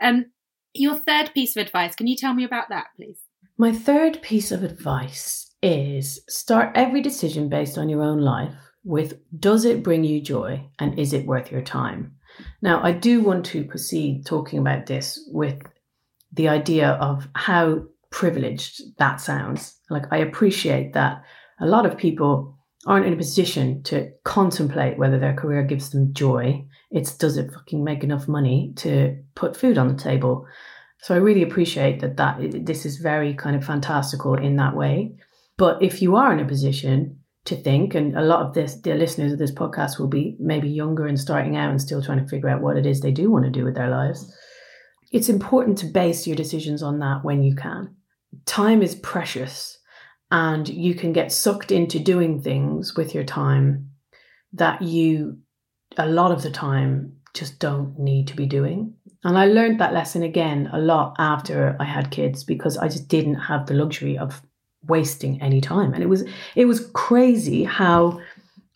Um, 0.00 0.26
your 0.74 0.94
third 0.94 1.32
piece 1.34 1.56
of 1.56 1.66
advice, 1.66 1.94
can 1.94 2.06
you 2.06 2.16
tell 2.16 2.34
me 2.34 2.44
about 2.44 2.68
that, 2.70 2.86
please? 2.96 3.18
My 3.58 3.72
third 3.72 4.22
piece 4.22 4.50
of 4.50 4.64
advice 4.64 5.54
is 5.62 6.20
start 6.28 6.72
every 6.74 7.00
decision 7.00 7.48
based 7.48 7.78
on 7.78 7.88
your 7.88 8.02
own 8.02 8.20
life 8.20 8.54
with 8.84 9.20
does 9.38 9.64
it 9.64 9.82
bring 9.82 10.02
you 10.02 10.20
joy 10.20 10.66
and 10.78 10.98
is 10.98 11.12
it 11.12 11.26
worth 11.26 11.52
your 11.52 11.62
time? 11.62 12.16
Now, 12.62 12.82
I 12.82 12.92
do 12.92 13.20
want 13.20 13.44
to 13.46 13.64
proceed 13.64 14.26
talking 14.26 14.58
about 14.58 14.86
this 14.86 15.20
with 15.30 15.60
the 16.32 16.48
idea 16.48 16.92
of 16.92 17.28
how 17.34 17.84
privileged 18.10 18.80
that 18.98 19.20
sounds. 19.20 19.78
Like, 19.90 20.06
I 20.10 20.18
appreciate 20.18 20.94
that 20.94 21.22
a 21.60 21.66
lot 21.66 21.86
of 21.86 21.98
people 21.98 22.58
aren't 22.86 23.06
in 23.06 23.12
a 23.12 23.16
position 23.16 23.82
to 23.84 24.10
contemplate 24.24 24.98
whether 24.98 25.18
their 25.18 25.34
career 25.34 25.62
gives 25.62 25.90
them 25.90 26.12
joy. 26.12 26.64
It's 26.90 27.16
does 27.16 27.36
it 27.36 27.52
fucking 27.52 27.84
make 27.84 28.02
enough 28.02 28.28
money 28.28 28.72
to 28.76 29.16
put 29.34 29.56
food 29.56 29.78
on 29.78 29.88
the 29.88 30.02
table? 30.02 30.46
So 31.02 31.14
I 31.14 31.18
really 31.18 31.42
appreciate 31.42 32.00
that 32.00 32.16
that 32.16 32.64
this 32.64 32.84
is 32.84 32.98
very 32.98 33.34
kind 33.34 33.56
of 33.56 33.64
fantastical 33.64 34.34
in 34.34 34.56
that 34.56 34.76
way. 34.76 35.14
But 35.56 35.82
if 35.82 36.02
you 36.02 36.16
are 36.16 36.32
in 36.32 36.40
a 36.40 36.48
position 36.48 37.18
to 37.44 37.56
think, 37.56 37.94
and 37.94 38.16
a 38.16 38.22
lot 38.22 38.46
of 38.46 38.54
this, 38.54 38.76
the 38.76 38.94
listeners 38.94 39.32
of 39.32 39.38
this 39.38 39.52
podcast 39.52 39.98
will 39.98 40.08
be 40.08 40.36
maybe 40.38 40.68
younger 40.68 41.06
and 41.06 41.18
starting 41.18 41.56
out 41.56 41.70
and 41.70 41.80
still 41.80 42.02
trying 42.02 42.22
to 42.22 42.28
figure 42.28 42.48
out 42.48 42.62
what 42.62 42.76
it 42.76 42.86
is 42.86 43.00
they 43.00 43.10
do 43.10 43.30
want 43.30 43.44
to 43.44 43.50
do 43.50 43.64
with 43.64 43.74
their 43.74 43.90
lives. 43.90 44.32
It's 45.10 45.28
important 45.28 45.76
to 45.78 45.86
base 45.86 46.26
your 46.26 46.36
decisions 46.36 46.82
on 46.82 47.00
that 47.00 47.24
when 47.24 47.42
you 47.42 47.54
can. 47.54 47.94
Time 48.46 48.82
is 48.82 48.94
precious 48.94 49.78
and 50.32 50.66
you 50.66 50.94
can 50.94 51.12
get 51.12 51.30
sucked 51.30 51.70
into 51.70 51.98
doing 51.98 52.40
things 52.40 52.96
with 52.96 53.14
your 53.14 53.22
time 53.22 53.90
that 54.54 54.80
you 54.80 55.38
a 55.98 56.06
lot 56.06 56.32
of 56.32 56.42
the 56.42 56.50
time 56.50 57.12
just 57.34 57.58
don't 57.58 57.98
need 57.98 58.26
to 58.28 58.34
be 58.34 58.46
doing. 58.46 58.94
And 59.24 59.38
i 59.38 59.44
learned 59.46 59.78
that 59.78 59.92
lesson 59.92 60.22
again 60.22 60.68
a 60.72 60.78
lot 60.78 61.14
after 61.18 61.76
i 61.78 61.84
had 61.84 62.10
kids 62.10 62.42
because 62.42 62.76
i 62.76 62.88
just 62.88 63.08
didn't 63.08 63.36
have 63.36 63.66
the 63.66 63.74
luxury 63.74 64.18
of 64.18 64.42
wasting 64.88 65.40
any 65.40 65.60
time. 65.60 65.94
And 65.94 66.02
it 66.02 66.08
was 66.08 66.24
it 66.56 66.64
was 66.64 66.90
crazy 66.92 67.62
how 67.62 68.20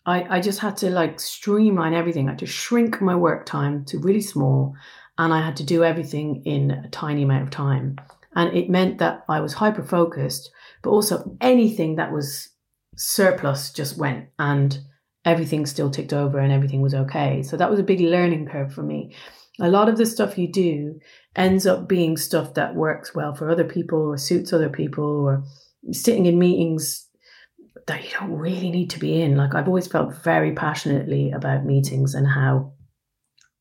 i 0.05 0.37
i 0.37 0.39
just 0.39 0.59
had 0.59 0.77
to 0.77 0.91
like 0.91 1.19
streamline 1.19 1.95
everything. 1.95 2.27
I 2.27 2.31
had 2.31 2.39
to 2.39 2.45
shrink 2.45 3.01
my 3.01 3.15
work 3.15 3.45
time 3.47 3.83
to 3.85 3.99
really 3.99 4.21
small 4.21 4.75
and 5.17 5.33
i 5.33 5.41
had 5.41 5.57
to 5.57 5.63
do 5.63 5.83
everything 5.83 6.43
in 6.45 6.69
a 6.69 6.89
tiny 6.89 7.23
amount 7.23 7.43
of 7.43 7.49
time. 7.49 7.97
And 8.35 8.55
it 8.55 8.69
meant 8.69 8.99
that 8.99 9.25
i 9.27 9.39
was 9.39 9.53
hyper 9.53 9.83
focused 9.83 10.51
but 10.81 10.89
also 10.89 11.35
anything 11.41 11.95
that 11.95 12.11
was 12.11 12.49
surplus 12.95 13.71
just 13.71 13.97
went 13.97 14.27
and 14.39 14.79
everything 15.25 15.65
still 15.65 15.91
ticked 15.91 16.13
over 16.13 16.39
and 16.39 16.51
everything 16.51 16.81
was 16.81 16.93
okay. 16.93 17.43
So 17.43 17.57
that 17.57 17.69
was 17.69 17.79
a 17.79 17.83
big 17.83 17.99
learning 17.99 18.47
curve 18.47 18.73
for 18.73 18.83
me. 18.83 19.15
A 19.59 19.69
lot 19.69 19.89
of 19.89 19.97
the 19.97 20.05
stuff 20.05 20.37
you 20.37 20.51
do 20.51 20.99
ends 21.35 21.65
up 21.65 21.87
being 21.87 22.15
stuff 22.15 22.53
that 22.53 22.75
works 22.75 23.13
well 23.13 23.33
for 23.33 23.49
other 23.49 23.63
people 23.63 23.99
or 23.99 24.17
suits 24.17 24.53
other 24.53 24.69
people 24.69 25.03
or 25.03 25.43
sitting 25.91 26.25
in 26.25 26.39
meetings 26.39 27.07
that 27.87 28.03
you 28.03 28.09
don't 28.19 28.31
really 28.31 28.69
need 28.69 28.89
to 28.91 28.99
be 28.99 29.21
in. 29.21 29.35
Like 29.35 29.55
I've 29.55 29.67
always 29.67 29.87
felt 29.87 30.15
very 30.23 30.53
passionately 30.53 31.31
about 31.31 31.65
meetings 31.65 32.13
and 32.13 32.27
how 32.27 32.73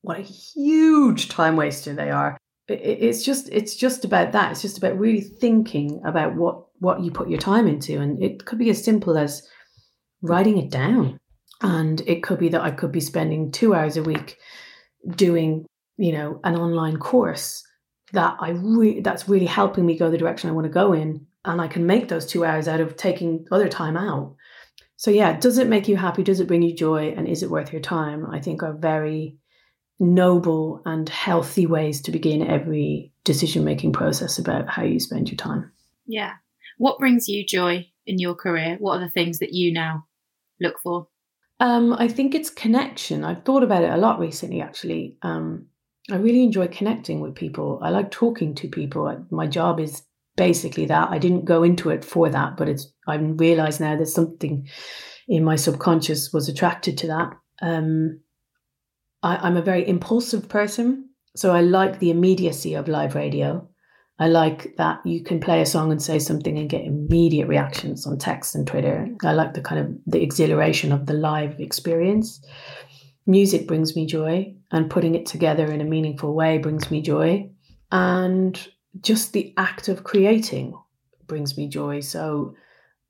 what 0.02 0.18
a 0.18 0.22
huge 0.22 1.28
time 1.28 1.56
waster 1.56 1.94
they 1.94 2.10
are. 2.10 2.36
It's 2.68 3.22
just 3.22 3.48
it's 3.50 3.76
just 3.76 4.04
about 4.04 4.32
that. 4.32 4.50
It's 4.50 4.62
just 4.62 4.78
about 4.78 4.98
really 4.98 5.20
thinking 5.20 6.00
about 6.04 6.34
what 6.34 6.64
what 6.80 7.00
you 7.00 7.10
put 7.10 7.28
your 7.28 7.38
time 7.38 7.66
into. 7.68 8.00
And 8.00 8.22
it 8.22 8.44
could 8.44 8.58
be 8.58 8.70
as 8.70 8.82
simple 8.82 9.16
as 9.16 9.46
writing 10.22 10.58
it 10.58 10.70
down. 10.70 11.18
And 11.62 12.00
it 12.06 12.22
could 12.22 12.38
be 12.38 12.48
that 12.50 12.60
I 12.60 12.70
could 12.70 12.92
be 12.92 13.00
spending 13.00 13.50
two 13.52 13.74
hours 13.74 13.96
a 13.96 14.02
week 14.02 14.36
doing, 15.14 15.66
you 15.96 16.12
know, 16.12 16.40
an 16.44 16.56
online 16.56 16.98
course 16.98 17.62
that 18.12 18.36
I 18.40 18.50
re- 18.50 19.00
that's 19.00 19.28
really 19.28 19.46
helping 19.46 19.86
me 19.86 19.96
go 19.96 20.10
the 20.10 20.18
direction 20.18 20.50
I 20.50 20.52
want 20.52 20.66
to 20.66 20.72
go 20.72 20.92
in. 20.92 21.26
And 21.44 21.60
I 21.60 21.68
can 21.68 21.86
make 21.86 22.08
those 22.08 22.26
two 22.26 22.44
hours 22.44 22.66
out 22.66 22.80
of 22.80 22.96
taking 22.96 23.46
other 23.52 23.68
time 23.68 23.96
out. 23.96 24.34
So 24.96 25.10
yeah, 25.10 25.38
does 25.38 25.58
it 25.58 25.68
make 25.68 25.86
you 25.86 25.96
happy? 25.96 26.24
Does 26.24 26.40
it 26.40 26.48
bring 26.48 26.62
you 26.62 26.74
joy? 26.74 27.14
And 27.16 27.28
is 27.28 27.42
it 27.42 27.50
worth 27.50 27.72
your 27.72 27.82
time? 27.82 28.26
I 28.26 28.40
think 28.40 28.62
are 28.62 28.72
very 28.72 29.36
noble 29.98 30.82
and 30.84 31.08
healthy 31.08 31.66
ways 31.66 32.00
to 32.02 32.10
begin 32.10 32.46
every 32.46 33.12
decision 33.24 33.64
making 33.64 33.92
process 33.92 34.38
about 34.38 34.68
how 34.68 34.82
you 34.82 35.00
spend 35.00 35.28
your 35.28 35.36
time. 35.36 35.72
Yeah. 36.06 36.34
What 36.78 36.98
brings 36.98 37.28
you 37.28 37.44
joy 37.44 37.86
in 38.06 38.18
your 38.18 38.34
career? 38.34 38.76
What 38.78 38.96
are 38.96 39.00
the 39.00 39.10
things 39.10 39.38
that 39.38 39.52
you 39.52 39.72
now 39.72 40.04
look 40.60 40.76
for? 40.82 41.08
Um, 41.58 41.94
I 41.94 42.08
think 42.08 42.34
it's 42.34 42.50
connection. 42.50 43.24
I've 43.24 43.44
thought 43.44 43.62
about 43.62 43.82
it 43.82 43.90
a 43.90 43.96
lot 43.96 44.20
recently, 44.20 44.60
actually. 44.60 45.16
Um, 45.22 45.66
I 46.10 46.16
really 46.16 46.42
enjoy 46.42 46.68
connecting 46.68 47.20
with 47.20 47.34
people. 47.34 47.80
I 47.82 47.90
like 47.90 48.10
talking 48.10 48.54
to 48.56 48.68
people. 48.68 49.26
My 49.30 49.46
job 49.46 49.80
is 49.80 50.02
basically 50.36 50.86
that. 50.86 51.10
I 51.10 51.18
didn't 51.18 51.46
go 51.46 51.62
into 51.62 51.90
it 51.90 52.04
for 52.04 52.28
that, 52.28 52.56
but 52.56 52.68
it's 52.68 52.92
I 53.08 53.16
realised 53.16 53.80
now 53.80 53.96
there's 53.96 54.14
something 54.14 54.68
in 55.26 55.44
my 55.44 55.56
subconscious 55.56 56.32
was 56.32 56.48
attracted 56.48 56.98
to 56.98 57.06
that. 57.08 57.32
Um, 57.62 58.20
I, 59.22 59.36
I'm 59.36 59.56
a 59.56 59.62
very 59.62 59.86
impulsive 59.88 60.48
person, 60.48 61.08
so 61.34 61.52
I 61.52 61.60
like 61.60 61.98
the 61.98 62.10
immediacy 62.10 62.74
of 62.74 62.88
live 62.88 63.14
radio. 63.14 63.68
I 64.18 64.28
like 64.28 64.76
that 64.78 65.04
you 65.04 65.22
can 65.22 65.40
play 65.40 65.60
a 65.60 65.66
song 65.66 65.92
and 65.92 66.02
say 66.02 66.18
something 66.18 66.58
and 66.58 66.70
get 66.70 66.84
immediate 66.84 67.48
reactions 67.48 68.06
on 68.06 68.18
text 68.18 68.54
and 68.54 68.66
Twitter. 68.66 69.06
I 69.22 69.32
like 69.32 69.52
the 69.52 69.60
kind 69.60 69.80
of 69.80 69.94
the 70.06 70.22
exhilaration 70.22 70.90
of 70.90 71.04
the 71.04 71.12
live 71.12 71.60
experience. 71.60 72.42
Music 73.26 73.66
brings 73.66 73.94
me 73.94 74.06
joy, 74.06 74.54
and 74.70 74.90
putting 74.90 75.14
it 75.14 75.26
together 75.26 75.70
in 75.70 75.80
a 75.80 75.84
meaningful 75.84 76.34
way 76.34 76.58
brings 76.58 76.90
me 76.90 77.02
joy. 77.02 77.50
And 77.92 78.68
just 79.00 79.32
the 79.32 79.52
act 79.56 79.88
of 79.88 80.04
creating 80.04 80.74
brings 81.26 81.56
me 81.56 81.68
joy. 81.68 82.00
So 82.00 82.54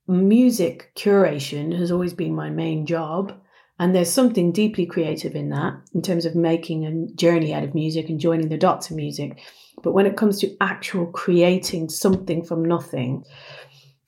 music 0.08 0.92
curation 0.96 1.76
has 1.78 1.90
always 1.90 2.12
been 2.12 2.34
my 2.34 2.50
main 2.50 2.86
job. 2.86 3.40
And 3.78 3.94
there's 3.94 4.10
something 4.10 4.52
deeply 4.52 4.86
creative 4.86 5.34
in 5.34 5.50
that 5.50 5.74
in 5.94 6.00
terms 6.00 6.24
of 6.24 6.34
making 6.34 6.86
a 6.86 7.14
journey 7.14 7.52
out 7.52 7.64
of 7.64 7.74
music 7.74 8.08
and 8.08 8.18
joining 8.18 8.48
the 8.48 8.56
dots 8.56 8.90
of 8.90 8.96
music. 8.96 9.38
But 9.82 9.92
when 9.92 10.06
it 10.06 10.16
comes 10.16 10.40
to 10.40 10.56
actual 10.60 11.06
creating 11.06 11.90
something 11.90 12.42
from 12.42 12.64
nothing, 12.64 13.24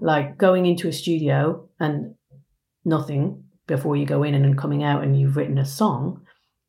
like 0.00 0.38
going 0.38 0.64
into 0.64 0.88
a 0.88 0.92
studio 0.92 1.68
and 1.78 2.14
nothing 2.84 3.44
before 3.66 3.96
you 3.96 4.06
go 4.06 4.22
in 4.22 4.34
and 4.34 4.44
then 4.44 4.56
coming 4.56 4.82
out 4.82 5.02
and 5.02 5.20
you've 5.20 5.36
written 5.36 5.58
a 5.58 5.66
song, 5.66 6.22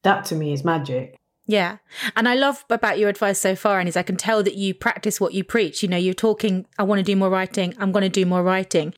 that 0.03 0.25
to 0.25 0.35
me 0.35 0.51
is 0.51 0.65
magic. 0.65 1.15
Yeah. 1.45 1.77
And 2.15 2.29
I 2.29 2.35
love 2.35 2.63
about 2.69 2.99
your 2.99 3.09
advice 3.09 3.39
so 3.39 3.55
far, 3.55 3.79
and 3.79 3.89
is 3.89 3.97
I 3.97 4.03
can 4.03 4.17
tell 4.17 4.43
that 4.43 4.53
you 4.53 4.75
practice 4.75 5.19
what 5.19 5.33
you 5.33 5.43
preach. 5.43 5.81
You 5.81 5.89
know, 5.89 5.97
you're 5.97 6.13
talking, 6.13 6.67
I 6.77 6.83
want 6.83 6.99
to 6.99 7.03
do 7.03 7.15
more 7.15 7.29
writing, 7.29 7.73
I'm 7.79 7.91
going 7.91 8.03
to 8.03 8.09
do 8.09 8.25
more 8.25 8.43
writing. 8.43 8.93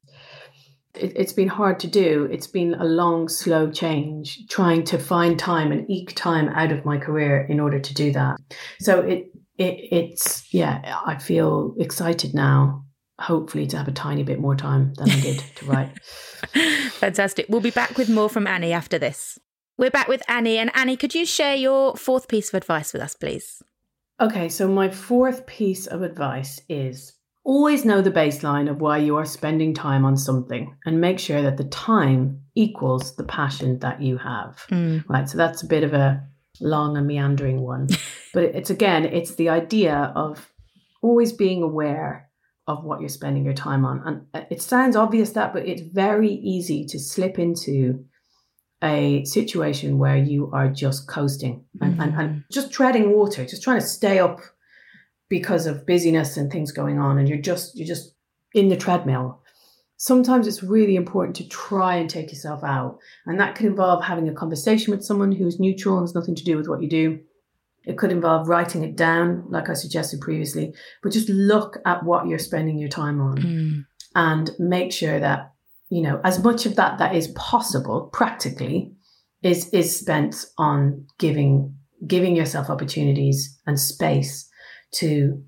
It, 0.96 1.14
it's 1.16 1.34
been 1.34 1.48
hard 1.48 1.80
to 1.82 1.88
do. 1.88 2.28
It's 2.32 2.48
been 2.48 2.74
a 2.76 2.86
long, 2.86 3.28
slow 3.30 3.72
change, 3.72 4.48
trying 4.48 4.84
to 4.86 4.98
find 4.98 5.38
time 5.38 5.72
and 5.72 5.90
eke 5.90 6.16
time 6.16 6.50
out 6.50 6.72
of 6.72 6.86
my 6.86 6.98
career 6.98 7.46
in 7.50 7.60
order 7.60 7.80
to 7.80 7.94
do 7.94 8.12
that. 8.14 8.38
So 8.80 9.02
it, 9.02 9.32
it 9.58 9.80
it's, 9.92 10.54
yeah, 10.54 11.02
I 11.06 11.18
feel 11.18 11.76
excited 11.80 12.34
now, 12.34 12.86
hopefully, 13.20 13.68
to 13.68 13.78
have 13.78 13.88
a 13.88 13.94
tiny 13.94 14.24
bit 14.24 14.40
more 14.40 14.56
time 14.56 14.94
than 14.96 15.10
I 15.10 15.20
did 15.20 15.44
to 15.56 15.66
write. 15.66 16.00
Fantastic. 16.94 17.46
We'll 17.50 17.62
be 17.62 17.72
back 17.72 17.98
with 17.98 18.10
more 18.10 18.30
from 18.30 18.48
Annie 18.48 18.74
after 18.74 19.00
this. 19.00 19.40
We're 19.78 19.92
back 19.92 20.08
with 20.08 20.22
Annie. 20.28 20.58
And 20.58 20.72
Annie, 20.76 20.98
could 20.98 21.16
you 21.16 21.26
share 21.26 21.56
your 21.56 21.96
fourth 21.96 22.28
piece 22.28 22.50
of 22.50 22.56
advice 22.56 22.94
with 22.94 23.02
us, 23.02 23.16
please? 23.16 23.64
Okay, 24.22 24.50
so 24.50 24.68
my 24.68 24.90
fourth 24.90 25.48
piece 25.48 25.88
of 25.88 26.04
advice 26.04 26.62
is 26.70 27.14
always 27.44 27.86
know 27.86 28.02
the 28.02 28.12
baseline 28.12 28.70
of 28.70 28.82
why 28.82 28.98
you 28.98 29.18
are 29.18 29.26
spending 29.26 29.74
time 29.74 30.06
on 30.06 30.16
something 30.16 30.76
and 30.86 31.02
make 31.02 31.20
sure 31.20 31.42
that 31.42 31.58
the 31.58 31.64
time 31.66 32.42
equals 32.56 33.16
the 33.16 33.24
passion 33.24 33.80
that 33.80 34.02
you 34.02 34.18
have. 34.18 34.64
Mm. 34.70 35.04
Right, 35.08 35.28
so 35.28 35.38
that's 35.38 35.64
a 35.64 35.68
bit 35.68 35.84
of 35.84 35.94
a 35.94 36.24
long 36.60 36.98
and 36.98 37.08
meandering 37.08 37.62
one. 37.62 37.88
but 38.34 38.44
it's 38.44 38.70
again, 38.70 39.06
it's 39.06 39.36
the 39.36 39.50
idea 39.50 40.14
of 40.16 40.52
always 41.02 41.34
being 41.34 41.64
aware 41.64 42.30
of 42.68 42.84
what 42.84 43.00
you're 43.00 43.10
spending 43.10 43.44
your 43.44 43.54
time 43.54 43.86
on. 43.86 44.02
And 44.06 44.28
uh, 44.34 44.46
it 44.52 44.62
sounds 44.62 44.96
obvious 44.96 45.32
that, 45.32 45.54
but 45.54 45.68
it's 45.68 45.82
very 45.82 46.32
easy 46.32 46.86
to 46.86 47.00
slip 47.00 47.40
into 47.40 48.06
a 48.84 49.24
situation 49.26 49.98
where 49.98 50.18
you 50.18 50.50
are 50.54 50.68
just 50.68 51.08
coasting 51.08 51.64
and, 51.82 51.94
mm-hmm. 51.94 52.02
and, 52.02 52.16
and, 52.16 52.30
mm-hmm. 52.30 52.40
just 52.52 52.72
treading 52.72 53.12
water, 53.12 53.46
just 53.46 53.64
trying 53.64 53.80
to 53.80 53.86
stay 53.86 54.20
up 54.20 54.40
because 55.32 55.66
of 55.66 55.86
busyness 55.86 56.36
and 56.36 56.52
things 56.52 56.74
going 56.74 57.00
on, 57.00 57.18
and 57.18 57.28
you're 57.28 57.38
just 57.40 57.76
you're 57.78 57.88
just 57.88 58.14
in 58.54 58.68
the 58.68 58.76
treadmill. 58.76 59.42
Sometimes 59.96 60.46
it's 60.46 60.62
really 60.62 60.96
important 60.98 61.38
to 61.38 61.48
try 61.48 61.96
and 61.96 62.10
take 62.10 62.32
yourself 62.32 62.64
out, 62.66 63.00
and 63.26 63.40
that 63.40 63.56
could 63.56 63.66
involve 63.66 64.04
having 64.04 64.28
a 64.28 64.34
conversation 64.34 64.92
with 64.92 65.06
someone 65.06 65.32
who's 65.32 65.60
neutral 65.60 65.98
and 65.98 66.04
has 66.04 66.14
nothing 66.14 66.36
to 66.36 66.44
do 66.44 66.58
with 66.58 66.68
what 66.68 66.82
you 66.82 66.90
do. 66.90 67.20
It 67.86 67.98
could 67.98 68.12
involve 68.12 68.50
writing 68.50 68.84
it 68.84 68.98
down, 68.98 69.46
like 69.50 69.70
I 69.70 69.74
suggested 69.74 70.20
previously, 70.20 70.74
but 71.02 71.14
just 71.14 71.30
look 71.30 71.78
at 71.86 72.04
what 72.04 72.28
you're 72.28 72.38
spending 72.38 72.78
your 72.78 72.90
time 72.90 73.22
on 73.22 73.38
mm. 73.38 73.86
and 74.14 74.52
make 74.60 74.92
sure 74.92 75.20
that 75.20 75.54
you 75.90 76.02
know, 76.02 76.22
as 76.24 76.44
much 76.44 76.66
of 76.66 76.76
that 76.76 77.00
that 77.00 77.16
is 77.16 77.30
possible 77.30 78.10
practically 78.14 78.94
is 79.44 79.70
is 79.70 79.98
spent 79.98 80.46
on 80.58 81.08
giving 81.20 81.74
giving 82.06 82.36
yourself 82.36 82.70
opportunities 82.70 83.60
and 83.66 83.80
space 83.80 84.51
to 84.94 85.44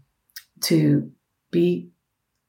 to 0.62 1.12
be 1.52 1.92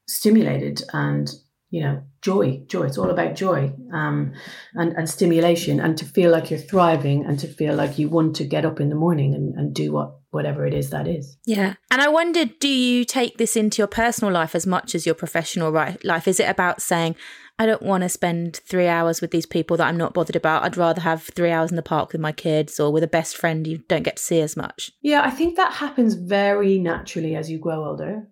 stimulated 0.07 0.83
and 0.93 1.31
you 1.71 1.83
know 1.83 2.03
joy 2.23 2.63
joy. 2.67 2.85
It's 2.85 2.99
all 2.99 3.11
about 3.11 3.35
joy 3.35 3.73
um, 3.93 4.33
and 4.75 4.93
and 4.93 5.09
stimulation 5.09 5.81
and 5.81 5.97
to 5.99 6.05
feel 6.05 6.31
like 6.31 6.51
you're 6.51 6.59
thriving 6.59 7.25
and 7.25 7.39
to 7.41 7.49
feel 7.49 7.75
like 7.75 7.99
you 7.99 8.09
want 8.09 8.37
to 8.37 8.45
get 8.45 8.65
up 8.65 8.81
in 8.81 8.89
the 8.89 8.95
morning 8.95 9.35
and, 9.35 9.55
and 9.55 9.75
do 9.75 9.93
what 9.93 10.15
whatever 10.31 10.67
it 10.67 10.75
is 10.75 10.91
that 10.91 11.07
is. 11.07 11.37
Yeah. 11.47 11.75
And 11.91 12.03
i 12.03 12.09
wondered 12.09 12.59
do 12.59 12.69
you 12.69 13.05
take 13.05 13.39
this 13.39 13.57
into 13.57 13.79
your 13.79 13.87
personal 13.87 14.33
life 14.33 14.55
as 14.55 14.67
much 14.67 14.95
as 14.95 15.07
your 15.07 15.15
professional 15.15 15.71
life? 16.03 16.29
Is 16.29 16.41
it 16.41 16.49
about 16.49 16.83
saying 16.83 17.17
I 17.59 17.67
don't 17.67 17.83
want 17.83 18.03
to 18.03 18.09
spend 18.09 18.57
three 18.57 18.89
hours 18.89 19.21
with 19.21 19.31
these 19.31 19.47
people 19.47 19.77
that 19.77 19.87
I'm 19.87 19.97
not 19.97 20.13
bothered 20.13 20.35
about. 20.35 20.64
I'd 20.64 20.77
rather 20.77 21.01
have 21.01 21.23
three 21.23 21.51
hours 21.51 21.71
in 21.71 21.77
the 21.77 21.83
park 21.83 22.12
with 22.12 22.21
my 22.21 22.33
kids 22.33 22.81
or 22.81 22.93
with 22.93 23.05
a 23.05 23.09
best 23.09 23.37
friend 23.37 23.67
you 23.67 23.79
don't 23.88 24.03
get 24.03 24.17
to 24.17 24.23
see 24.23 24.40
as 24.40 24.57
much. 24.57 24.90
Yeah, 25.03 25.23
I 25.23 25.31
think 25.31 25.57
that 25.57 25.73
happens 25.73 26.14
very 26.14 26.79
naturally 26.79 27.37
as 27.37 27.49
you 27.51 27.59
grow 27.59 27.85
older. 27.85 28.27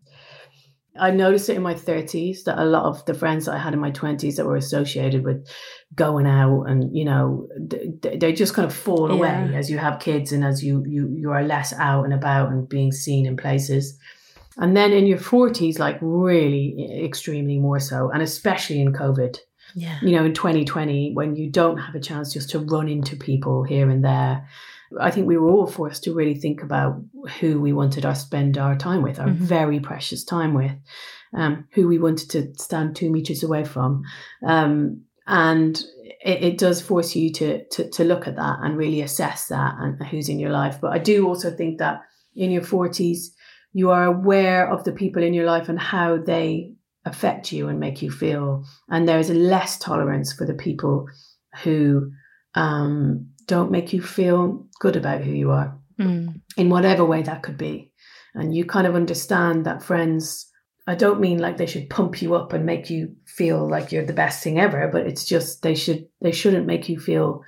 I 0.98 1.10
noticed 1.10 1.48
it 1.48 1.56
in 1.56 1.62
my 1.62 1.74
30s 1.74 2.44
that 2.44 2.58
a 2.58 2.64
lot 2.64 2.84
of 2.84 3.04
the 3.06 3.14
friends 3.14 3.46
that 3.46 3.54
I 3.54 3.58
had 3.58 3.72
in 3.72 3.80
my 3.80 3.92
20s 3.92 4.36
that 4.36 4.44
were 4.44 4.56
associated 4.56 5.24
with 5.24 5.46
going 5.94 6.26
out 6.26 6.64
and 6.64 6.94
you 6.94 7.04
know 7.04 7.48
they 8.02 8.32
just 8.32 8.54
kind 8.54 8.66
of 8.66 8.74
fall 8.74 9.08
yeah. 9.08 9.14
away 9.14 9.56
as 9.56 9.70
you 9.70 9.78
have 9.78 10.00
kids 10.00 10.32
and 10.32 10.44
as 10.44 10.62
you 10.62 10.84
you 10.86 11.14
you 11.16 11.30
are 11.30 11.42
less 11.42 11.72
out 11.74 12.04
and 12.04 12.12
about 12.12 12.50
and 12.50 12.68
being 12.68 12.92
seen 12.92 13.24
in 13.24 13.36
places. 13.36 13.98
And 14.58 14.76
then 14.76 14.92
in 14.92 15.06
your 15.06 15.18
40s, 15.18 15.78
like 15.78 15.98
really 16.00 17.04
extremely 17.04 17.58
more 17.58 17.80
so, 17.80 18.10
and 18.10 18.22
especially 18.22 18.80
in 18.80 18.92
COVID. 18.92 19.38
Yeah. 19.74 19.98
You 20.02 20.10
know, 20.10 20.24
in 20.24 20.34
2020, 20.34 21.12
when 21.14 21.34
you 21.36 21.50
don't 21.50 21.78
have 21.78 21.94
a 21.94 22.00
chance 22.00 22.32
just 22.32 22.50
to 22.50 22.58
run 22.58 22.88
into 22.88 23.16
people 23.16 23.62
here 23.64 23.88
and 23.88 24.04
there, 24.04 24.46
I 25.00 25.10
think 25.10 25.26
we 25.26 25.38
were 25.38 25.50
all 25.50 25.66
forced 25.66 26.04
to 26.04 26.14
really 26.14 26.34
think 26.34 26.62
about 26.62 27.02
who 27.40 27.60
we 27.60 27.72
wanted 27.72 28.02
to 28.02 28.14
spend 28.14 28.58
our 28.58 28.76
time 28.76 29.02
with, 29.02 29.18
our 29.18 29.28
mm-hmm. 29.28 29.44
very 29.44 29.80
precious 29.80 30.24
time 30.24 30.54
with, 30.54 30.72
um, 31.34 31.66
who 31.72 31.88
we 31.88 31.98
wanted 31.98 32.30
to 32.30 32.54
stand 32.62 32.94
two 32.94 33.10
meters 33.10 33.42
away 33.42 33.64
from. 33.64 34.02
Um, 34.46 35.04
and 35.26 35.82
it, 36.24 36.42
it, 36.42 36.58
does 36.58 36.82
force 36.82 37.14
you 37.14 37.32
to, 37.32 37.64
to, 37.68 37.88
to 37.90 38.04
look 38.04 38.26
at 38.26 38.36
that 38.36 38.58
and 38.62 38.76
really 38.76 39.00
assess 39.00 39.46
that 39.46 39.76
and 39.78 40.04
who's 40.08 40.28
in 40.28 40.40
your 40.40 40.50
life. 40.50 40.78
But 40.80 40.92
I 40.92 40.98
do 40.98 41.26
also 41.26 41.50
think 41.50 41.78
that 41.78 42.02
in 42.34 42.50
your 42.50 42.62
40s, 42.62 43.28
you 43.72 43.90
are 43.90 44.04
aware 44.04 44.70
of 44.70 44.84
the 44.84 44.92
people 44.92 45.22
in 45.22 45.34
your 45.34 45.46
life 45.46 45.68
and 45.68 45.78
how 45.78 46.18
they 46.18 46.72
affect 47.04 47.52
you 47.52 47.68
and 47.68 47.80
make 47.80 48.02
you 48.02 48.10
feel. 48.10 48.64
And 48.88 49.08
there 49.08 49.18
is 49.18 49.30
less 49.30 49.78
tolerance 49.78 50.32
for 50.32 50.46
the 50.46 50.54
people 50.54 51.08
who 51.62 52.10
um, 52.54 53.28
don't 53.46 53.70
make 53.70 53.92
you 53.92 54.02
feel 54.02 54.66
good 54.80 54.96
about 54.96 55.22
who 55.22 55.32
you 55.32 55.50
are 55.50 55.76
mm. 55.98 56.40
in 56.56 56.68
whatever 56.68 57.04
way 57.04 57.22
that 57.22 57.42
could 57.42 57.58
be. 57.58 57.90
And 58.34 58.54
you 58.54 58.64
kind 58.64 58.86
of 58.86 58.94
understand 58.94 59.66
that 59.66 59.82
friends, 59.82 60.48
I 60.86 60.94
don't 60.94 61.20
mean 61.20 61.38
like 61.38 61.56
they 61.56 61.66
should 61.66 61.90
pump 61.90 62.22
you 62.22 62.34
up 62.34 62.52
and 62.52 62.64
make 62.66 62.90
you 62.90 63.14
feel 63.26 63.68
like 63.68 63.92
you're 63.92 64.06
the 64.06 64.12
best 64.12 64.42
thing 64.42 64.58
ever, 64.58 64.88
but 64.88 65.06
it's 65.06 65.24
just 65.24 65.62
they 65.62 65.74
should 65.74 66.08
they 66.20 66.32
shouldn't 66.32 66.66
make 66.66 66.88
you 66.88 66.98
feel 66.98 67.42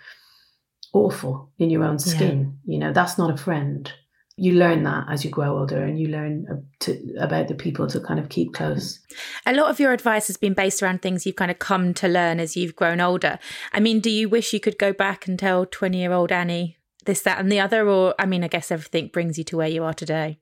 awful 0.92 1.50
in 1.58 1.70
your 1.70 1.84
own 1.84 1.98
skin. 1.98 2.58
Yeah. 2.64 2.74
You 2.74 2.78
know, 2.80 2.92
that's 2.92 3.18
not 3.18 3.32
a 3.32 3.36
friend 3.36 3.90
you 4.36 4.54
learn 4.54 4.82
that 4.82 5.06
as 5.08 5.24
you 5.24 5.30
grow 5.30 5.58
older 5.58 5.82
and 5.84 5.98
you 5.98 6.08
learn 6.08 6.66
to, 6.80 7.14
about 7.20 7.46
the 7.46 7.54
people 7.54 7.86
to 7.86 8.00
kind 8.00 8.18
of 8.18 8.28
keep 8.28 8.52
close. 8.52 8.98
A 9.46 9.54
lot 9.54 9.70
of 9.70 9.78
your 9.78 9.92
advice 9.92 10.26
has 10.26 10.36
been 10.36 10.54
based 10.54 10.82
around 10.82 11.02
things 11.02 11.24
you've 11.24 11.36
kind 11.36 11.50
of 11.50 11.60
come 11.60 11.94
to 11.94 12.08
learn 12.08 12.40
as 12.40 12.56
you've 12.56 12.74
grown 12.74 13.00
older. 13.00 13.38
I 13.72 13.78
mean, 13.78 14.00
do 14.00 14.10
you 14.10 14.28
wish 14.28 14.52
you 14.52 14.60
could 14.60 14.78
go 14.78 14.92
back 14.92 15.28
and 15.28 15.38
tell 15.38 15.66
20 15.66 15.98
year 15.98 16.12
old 16.12 16.32
Annie 16.32 16.78
this, 17.04 17.22
that, 17.22 17.38
and 17.38 17.50
the 17.50 17.60
other? 17.60 17.88
Or, 17.88 18.14
I 18.18 18.26
mean, 18.26 18.42
I 18.42 18.48
guess 18.48 18.72
everything 18.72 19.08
brings 19.08 19.38
you 19.38 19.44
to 19.44 19.56
where 19.56 19.68
you 19.68 19.84
are 19.84 19.94
today. 19.94 20.40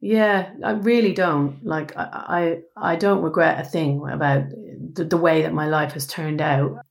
Yeah, 0.00 0.50
I 0.64 0.72
really 0.72 1.12
don't. 1.12 1.64
Like, 1.64 1.96
I, 1.96 2.58
I, 2.76 2.92
I 2.92 2.96
don't 2.96 3.22
regret 3.22 3.64
a 3.64 3.68
thing 3.68 4.02
about 4.10 4.46
the, 4.94 5.04
the 5.04 5.16
way 5.16 5.42
that 5.42 5.54
my 5.54 5.68
life 5.68 5.92
has 5.92 6.08
turned 6.08 6.40
out. 6.40 6.84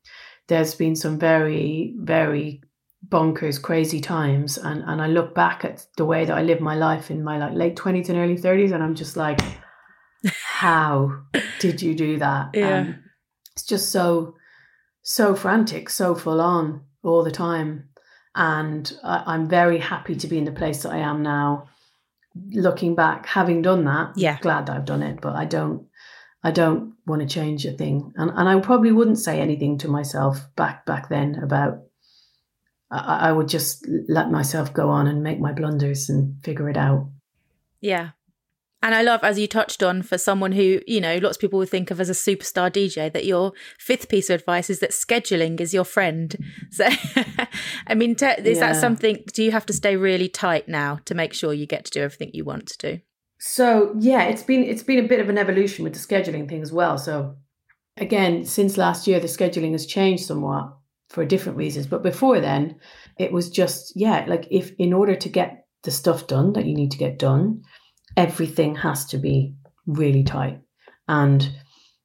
There's 0.48 0.76
been 0.76 0.96
some 0.96 1.20
very, 1.20 1.94
very 1.98 2.62
bonkers, 3.08 3.62
crazy 3.62 4.00
times. 4.00 4.58
And, 4.58 4.84
and 4.86 5.02
I 5.02 5.08
look 5.08 5.34
back 5.34 5.66
at 5.66 5.86
the 5.98 6.06
way 6.06 6.26
that 6.26 6.38
I 6.38 6.44
lived 6.44 6.62
my 6.62 6.76
life 6.76 7.12
in 7.12 7.24
my 7.24 7.38
like 7.38 7.54
late 7.54 7.76
20s 7.76 8.10
and 8.10 8.18
early 8.18 8.38
30s, 8.38 8.72
and 8.72 8.84
I'm 8.84 8.96
just 8.96 9.18
like, 9.18 9.40
how 10.44 11.24
did 11.60 11.82
you 11.82 11.96
do 11.96 12.20
that? 12.20 12.52
Yeah. 12.54 12.80
Um, 12.80 13.04
it's 13.54 13.64
just 13.64 13.92
so, 13.92 14.36
so 15.02 15.36
frantic, 15.36 15.90
so 15.90 16.16
full 16.16 16.40
on 16.40 16.82
all 17.04 17.24
the 17.24 17.32
time. 17.32 17.90
And 18.36 18.92
I, 19.04 19.24
I'm 19.26 19.50
very 19.50 19.78
happy 19.78 20.16
to 20.16 20.28
be 20.28 20.38
in 20.38 20.46
the 20.46 20.52
place 20.52 20.84
that 20.84 20.94
I 20.94 21.00
am 21.00 21.22
now. 21.22 21.68
Looking 22.54 22.96
back, 22.96 23.26
having 23.26 23.62
done 23.62 23.84
that, 23.86 24.14
yeah, 24.16 24.40
glad 24.40 24.68
that 24.68 24.78
I've 24.78 24.86
done 24.86 25.04
it, 25.04 25.20
but 25.20 25.36
I 25.36 25.44
don't 25.44 25.88
I 26.42 26.52
don't 26.52 26.94
want 27.06 27.22
to 27.22 27.28
change 27.28 27.66
a 27.66 27.74
thing. 27.74 28.14
And 28.16 28.32
and 28.34 28.48
I 28.48 28.58
probably 28.62 28.94
wouldn't 28.94 29.20
say 29.20 29.42
anything 29.42 29.78
to 29.80 29.90
myself 29.90 30.40
back 30.56 30.86
back 30.86 31.10
then 31.10 31.36
about 31.44 31.82
I, 32.92 33.30
I 33.30 33.32
would 33.32 33.48
just 33.48 33.88
let 34.08 34.30
myself 34.30 34.74
go 34.74 34.90
on 34.90 35.08
and 35.08 35.24
make 35.24 35.40
my 35.40 35.54
blunders 35.54 36.10
and 36.10 36.36
figure 36.44 36.70
it 36.70 36.78
out. 36.78 37.10
Yeah. 37.80 38.12
And 38.84 38.96
I 38.96 39.04
love, 39.04 39.24
as 39.24 39.38
you 39.38 39.48
touched 39.48 39.84
on, 39.84 40.02
for 40.02 40.18
someone 40.18 40.54
who, 40.54 40.82
you 40.88 41.00
know, 41.00 41.18
lots 41.18 41.38
of 41.38 41.42
people 41.42 41.60
would 41.60 41.70
think 41.70 41.92
of 41.92 42.02
as 42.02 42.10
a 42.10 42.14
superstar 42.14 42.72
DJ, 42.72 43.14
that 43.14 43.26
your 43.26 43.54
fifth 43.78 44.10
piece 44.10 44.30
of 44.30 44.40
advice 44.40 44.72
is 44.72 44.80
that 44.80 44.90
scheduling 44.90 45.62
is 45.62 45.74
your 45.74 45.86
friend. 45.86 46.36
So, 46.72 46.88
I 47.86 47.96
mean, 47.96 48.12
is 48.12 48.22
yeah. 48.22 48.54
that 48.54 48.78
something, 48.78 49.24
do 49.34 49.44
you 49.44 49.52
have 49.52 49.66
to 49.66 49.74
stay 49.74 49.98
really 49.98 50.30
tight 50.30 50.70
now 50.70 51.00
to 51.04 51.14
make 51.14 51.34
sure 51.34 51.54
you 51.54 51.66
get 51.66 51.84
to 51.86 51.92
do 51.92 52.02
everything 52.02 52.32
you 52.34 52.46
want 52.46 52.68
to 52.68 52.78
do? 52.78 53.02
So, 53.38 53.94
yeah, 54.00 54.24
it's 54.24 54.44
been, 54.44 54.64
it's 54.64 54.84
been 54.84 55.04
a 55.04 55.08
bit 55.08 55.20
of 55.20 55.28
an 55.28 55.38
evolution 55.38 55.84
with 55.84 55.94
the 55.94 56.00
scheduling 56.00 56.48
thing 56.48 56.62
as 56.62 56.72
well. 56.72 56.98
So 56.98 57.36
again, 57.98 58.46
since 58.46 58.78
last 58.78 59.06
year, 59.06 59.20
the 59.20 59.28
scheduling 59.28 59.74
has 59.74 59.86
changed 59.86 60.24
somewhat 60.26 60.74
for 61.12 61.26
different 61.26 61.58
reasons. 61.58 61.88
But 61.88 62.04
before 62.04 62.40
then, 62.40 62.80
it 63.20 63.32
was 63.32 63.50
just, 63.50 63.94
yeah, 63.96 64.26
like 64.28 64.48
if 64.50 64.72
in 64.80 64.94
order 64.94 65.16
to 65.16 65.30
get 65.30 65.66
the 65.84 65.92
stuff 65.92 66.28
done 66.28 66.54
that 66.54 66.66
you 66.66 66.74
need 66.74 66.92
to 66.92 66.98
get 66.98 67.20
done, 67.20 67.64
everything 68.16 68.76
has 68.76 69.06
to 69.08 69.18
be 69.18 69.54
really 69.86 70.24
tight. 70.24 70.62
And, 71.08 71.50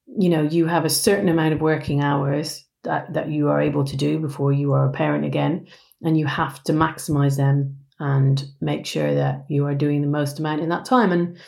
you 0.06 0.28
know, 0.28 0.42
you 0.42 0.66
have 0.66 0.84
a 0.84 0.90
certain 0.90 1.28
amount 1.28 1.54
of 1.54 1.60
working 1.60 2.00
hours 2.00 2.64
that, 2.82 3.12
that 3.14 3.30
you 3.30 3.48
are 3.48 3.60
able 3.60 3.84
to 3.84 3.96
do 3.96 4.18
before 4.18 4.52
you 4.52 4.72
are 4.72 4.88
a 4.88 4.92
parent 4.92 5.24
again. 5.24 5.66
And 6.02 6.18
you 6.18 6.26
have 6.26 6.62
to 6.64 6.72
maximize 6.72 7.36
them 7.36 7.78
and 7.98 8.44
make 8.60 8.86
sure 8.86 9.14
that 9.14 9.46
you 9.48 9.66
are 9.66 9.74
doing 9.74 10.02
the 10.02 10.08
most 10.08 10.38
amount 10.38 10.60
in 10.62 10.68
that 10.68 10.84
time. 10.84 11.12
And, 11.12 11.38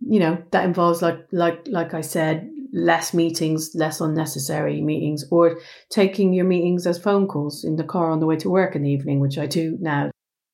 you 0.00 0.20
know, 0.20 0.42
that 0.52 0.64
involves 0.64 1.02
like 1.02 1.26
like 1.30 1.66
like 1.66 1.94
I 1.94 2.00
said, 2.00 2.48
less 2.72 3.12
meetings, 3.12 3.72
less 3.74 4.00
unnecessary 4.00 4.80
meetings, 4.80 5.24
or 5.30 5.58
taking 5.90 6.32
your 6.32 6.46
meetings 6.46 6.86
as 6.86 6.98
phone 6.98 7.26
calls 7.26 7.64
in 7.64 7.76
the 7.76 7.84
car 7.84 8.10
on 8.10 8.20
the 8.20 8.26
way 8.26 8.36
to 8.36 8.50
work 8.50 8.74
in 8.74 8.82
the 8.82 8.90
evening, 8.90 9.20
which 9.20 9.38
I 9.38 9.46
do 9.46 9.76
now. 9.80 10.10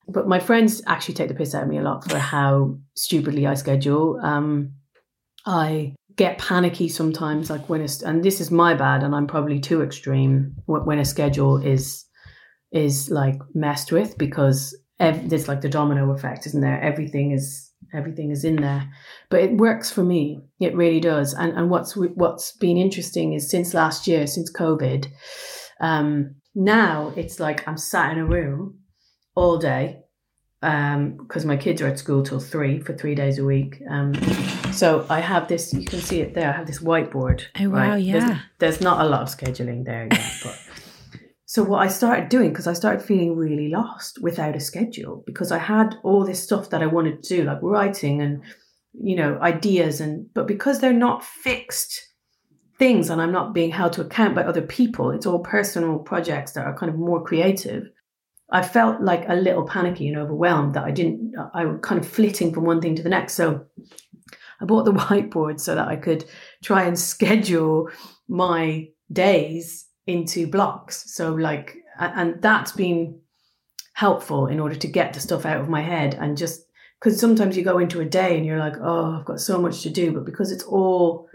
But 0.09 0.27
my 0.27 0.39
friends 0.39 0.83
actually 0.87 1.15
take 1.15 1.29
the 1.29 1.35
piss 1.35 1.55
out 1.55 1.65
of 1.65 1.69
me 1.69 1.79
a 1.79 1.83
lot 1.83 2.09
for 2.11 2.19
how 2.19 2.79
stupidly 2.95 3.47
I 3.47 3.55
schedule. 3.55 4.19
Um, 4.23 4.73
I 5.47 5.95
get 6.17 6.39
panicky 6.39 6.89
sometimes, 6.89 7.51
like 7.51 7.69
when 7.69 7.83
it's, 7.83 8.03
and 8.03 8.25
this 8.25 8.41
is 8.41 8.51
my 8.51 8.75
bad, 8.75 9.03
and 9.03 9.15
I'm 9.15 9.27
probably 9.27 9.61
too 9.61 9.83
extreme 9.83 10.57
when 10.67 10.99
a 10.99 11.05
schedule 11.05 11.59
is 11.59 12.05
is 12.71 13.09
like 13.09 13.41
messed 13.55 13.93
with 13.93 14.19
because 14.19 14.77
ev- 15.01 15.31
there's 15.31 15.49
like 15.49 15.63
the 15.63 15.69
domino 15.69 16.11
effect, 16.13 16.47
isn't 16.47 16.61
there? 16.61 16.81
Everything 16.83 17.31
is 17.33 17.68
everything 17.93 18.31
is 18.31 18.45
in 18.45 18.57
there. 18.57 18.91
But 19.31 19.41
it 19.41 19.57
works 19.57 19.91
for 19.91 20.03
me. 20.03 20.43
It 20.61 20.75
really 20.75 21.01
does. 21.01 21.35
And 21.35 21.53
and 21.53 21.71
what's 21.71 21.97
what's 21.97 22.53
been 22.53 22.77
interesting 22.77 23.33
is 23.33 23.51
since 23.51 23.75
last 23.75 24.07
year 24.07 24.27
since 24.27 24.53
covid 24.53 25.07
um 25.81 26.35
now 26.55 27.13
it's 27.17 27.39
like 27.39 27.67
i'm 27.69 27.77
sat 27.77 28.13
in 28.13 28.19
a 28.19 28.25
room 28.25 28.79
all 29.35 29.59
day 29.59 30.01
um 30.63 31.17
because 31.17 31.45
my 31.45 31.57
kids 31.57 31.81
are 31.81 31.87
at 31.87 31.99
school 31.99 32.23
till 32.23 32.41
three 32.41 32.81
for 32.81 32.95
three 32.97 33.15
days 33.15 33.39
a 33.39 33.45
week. 33.45 33.81
Um 33.89 34.15
so 34.73 35.07
i 35.09 35.21
have 35.21 35.49
this 35.49 35.73
you 35.73 35.85
can 35.85 36.01
see 36.01 36.21
it 36.21 36.35
there 36.35 36.49
i 36.49 36.53
have 36.53 36.67
this 36.67 36.81
whiteboard 36.81 37.43
oh 37.61 37.69
wow 37.71 37.91
right? 37.91 38.03
yeah. 38.03 38.21
there's, 38.21 38.41
there's 38.59 38.81
not 38.81 39.05
a 39.05 39.09
lot 39.09 39.23
of 39.23 39.29
scheduling 39.29 39.85
there 39.85 40.09
yet 40.11 40.33
but 40.43 40.59
so 41.49 41.63
what 41.63 41.79
I 41.79 41.89
started 41.89 42.29
doing, 42.29 42.51
because 42.51 42.67
I 42.67 42.75
started 42.75 43.01
feeling 43.01 43.35
really 43.35 43.71
lost 43.71 44.21
without 44.21 44.55
a 44.55 44.61
schedule, 44.61 45.23
because 45.25 45.51
I 45.51 45.57
had 45.57 45.97
all 46.03 46.23
this 46.23 46.43
stuff 46.43 46.69
that 46.69 46.83
I 46.83 46.87
wanted 46.87 47.23
to 47.23 47.37
do, 47.37 47.45
like 47.45 47.61
writing 47.63 48.21
and, 48.21 48.43
you 48.93 49.17
know, 49.17 49.39
ideas 49.41 49.99
and, 50.03 50.27
but 50.35 50.47
because 50.47 50.81
they're 50.81 50.93
not 50.93 51.25
fixed 51.25 52.07
things 52.79 53.09
and 53.09 53.23
I'm 53.23 53.33
not 53.33 53.55
being 53.55 53.71
held 53.71 53.95
to 53.95 54.03
account 54.03 54.35
by 54.35 54.45
other 54.45 54.61
people, 54.61 55.11
it's 55.11 55.25
all 55.25 55.39
personal 55.39 55.99
projects 55.99 56.53
that 56.53 56.67
are 56.67 56.77
kind 56.77 56.93
of 56.93 56.99
more 56.99 57.25
creative. 57.25 57.85
I 58.51 58.63
felt 58.63 59.01
like 59.01 59.27
a 59.27 59.35
little 59.35 59.65
panicky 59.65 60.07
and 60.07 60.19
overwhelmed 60.19 60.75
that 60.75 60.85
I 60.85 60.91
didn't, 60.91 61.33
I 61.55 61.65
was 61.65 61.79
kind 61.83 61.99
of 61.99 62.07
flitting 62.07 62.53
from 62.53 62.65
one 62.65 62.83
thing 62.83 62.95
to 62.97 63.03
the 63.03 63.09
next. 63.09 63.33
So 63.33 63.65
I 64.61 64.67
bought 64.67 64.85
the 64.85 64.93
whiteboard 65.05 65.61
so 65.61 65.75
that 65.75 65.89
I 65.89 65.97
could 65.97 66.27
try 66.63 66.83
and 66.83 66.99
schedule 66.99 67.89
my 68.29 68.89
days 69.11 69.88
into 70.09 70.49
blocks. 70.49 71.15
So 71.15 71.35
like, 71.35 71.77
and 72.01 72.41
that's 72.43 72.73
been 72.73 73.21
helpful 73.93 74.47
in 74.47 74.59
order 74.59 74.75
to 74.75 74.87
get 74.89 75.13
the 75.13 75.21
stuff 75.21 75.45
out 75.45 75.61
of 75.61 75.69
my 75.69 75.83
head 75.83 76.15
and 76.15 76.37
just 76.37 76.65
because 76.99 77.21
sometimes 77.21 77.57
you 77.57 77.63
go 77.63 77.79
into 77.79 78.01
a 78.01 78.05
day 78.05 78.37
and 78.37 78.45
you're 78.45 78.59
like, 78.59 78.77
oh, 78.81 79.19
I've 79.19 79.25
got 79.25 79.41
so 79.41 79.61
much 79.61 79.83
to 79.83 79.91
do, 79.91 80.13
but 80.13 80.25
because 80.25 80.51
it's 80.51 80.65
all 80.65 81.29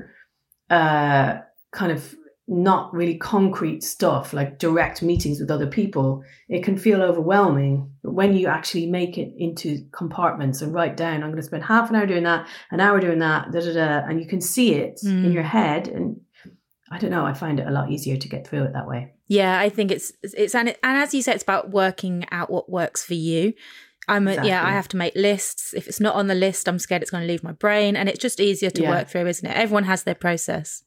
uh, 0.70 1.40
kind 1.72 1.92
of 1.92 2.16
not 2.46 2.94
really 2.94 3.18
concrete 3.18 3.82
stuff 3.82 4.34
like 4.34 4.60
direct 4.60 5.02
meetings 5.02 5.40
with 5.40 5.50
other 5.50 5.68
people, 5.68 6.22
it 6.50 6.64
can 6.64 6.78
feel 6.78 7.02
overwhelming. 7.02 7.90
But 8.04 8.14
when 8.14 8.36
you 8.36 8.48
actually 8.48 8.88
make 8.88 9.18
it 9.18 9.34
into 9.38 9.88
compartments 9.94 10.62
and 10.62 10.74
write 10.74 10.98
down, 10.98 11.24
I'm 11.24 11.30
going 11.30 11.38
to 11.38 11.44
spend 11.44 11.64
half 11.64 11.90
an 11.90 11.96
hour 11.96 12.06
doing 12.06 12.24
that, 12.24 12.48
an 12.72 12.82
hour 12.82 13.00
doing 13.00 13.20
that, 13.20 13.52
da 13.54 13.62
da 13.62 13.74
da, 13.74 14.06
and 14.06 14.20
you 14.20 14.28
can 14.28 14.42
see 14.42 14.74
it 14.74 15.00
mm. 15.06 15.26
in 15.26 15.32
your 15.32 15.44
head 15.44 15.88
and 15.88 16.20
I 16.94 17.00
don't 17.00 17.10
know. 17.10 17.26
I 17.26 17.34
find 17.34 17.60
it 17.60 17.68
a 17.68 17.72
lot 17.72 17.90
easier 17.90 18.18
to 18.18 18.30
get 18.30 18.46
through 18.46 18.66
it 18.66 18.74
that 18.74 18.88
way. 18.88 19.14
Yeah, 19.28 19.60
I 19.60 19.70
think 19.70 19.90
it's 19.90 20.14
it's 20.22 20.54
and 20.54 20.70
it, 20.70 20.80
and 20.84 20.96
as 20.96 21.12
you 21.12 21.24
said, 21.24 21.34
it's 21.34 21.44
about 21.44 21.72
working 21.72 22.26
out 22.32 22.52
what 22.52 22.70
works 22.70 23.04
for 23.04 23.16
you. 23.16 23.54
I'm 24.08 24.28
a, 24.28 24.32
exactly. 24.32 24.50
yeah, 24.50 24.64
I 24.64 24.72
have 24.72 24.88
to 24.90 24.98
make 24.98 25.16
lists. 25.16 25.74
If 25.74 25.88
it's 25.88 26.00
not 26.00 26.14
on 26.14 26.28
the 26.28 26.36
list, 26.36 26.68
I'm 26.68 26.78
scared 26.78 27.02
it's 27.02 27.10
going 27.10 27.24
to 27.24 27.28
leave 27.28 27.44
my 27.44 27.54
brain, 27.54 27.96
and 27.96 28.08
it's 28.08 28.20
just 28.20 28.40
easier 28.40 28.70
to 28.70 28.82
yeah. 28.84 28.92
work 28.92 29.10
through, 29.10 29.26
isn't 29.26 29.50
it? 29.50 29.58
Everyone 29.58 29.86
has 29.86 30.04
their 30.04 30.14
process. 30.14 30.84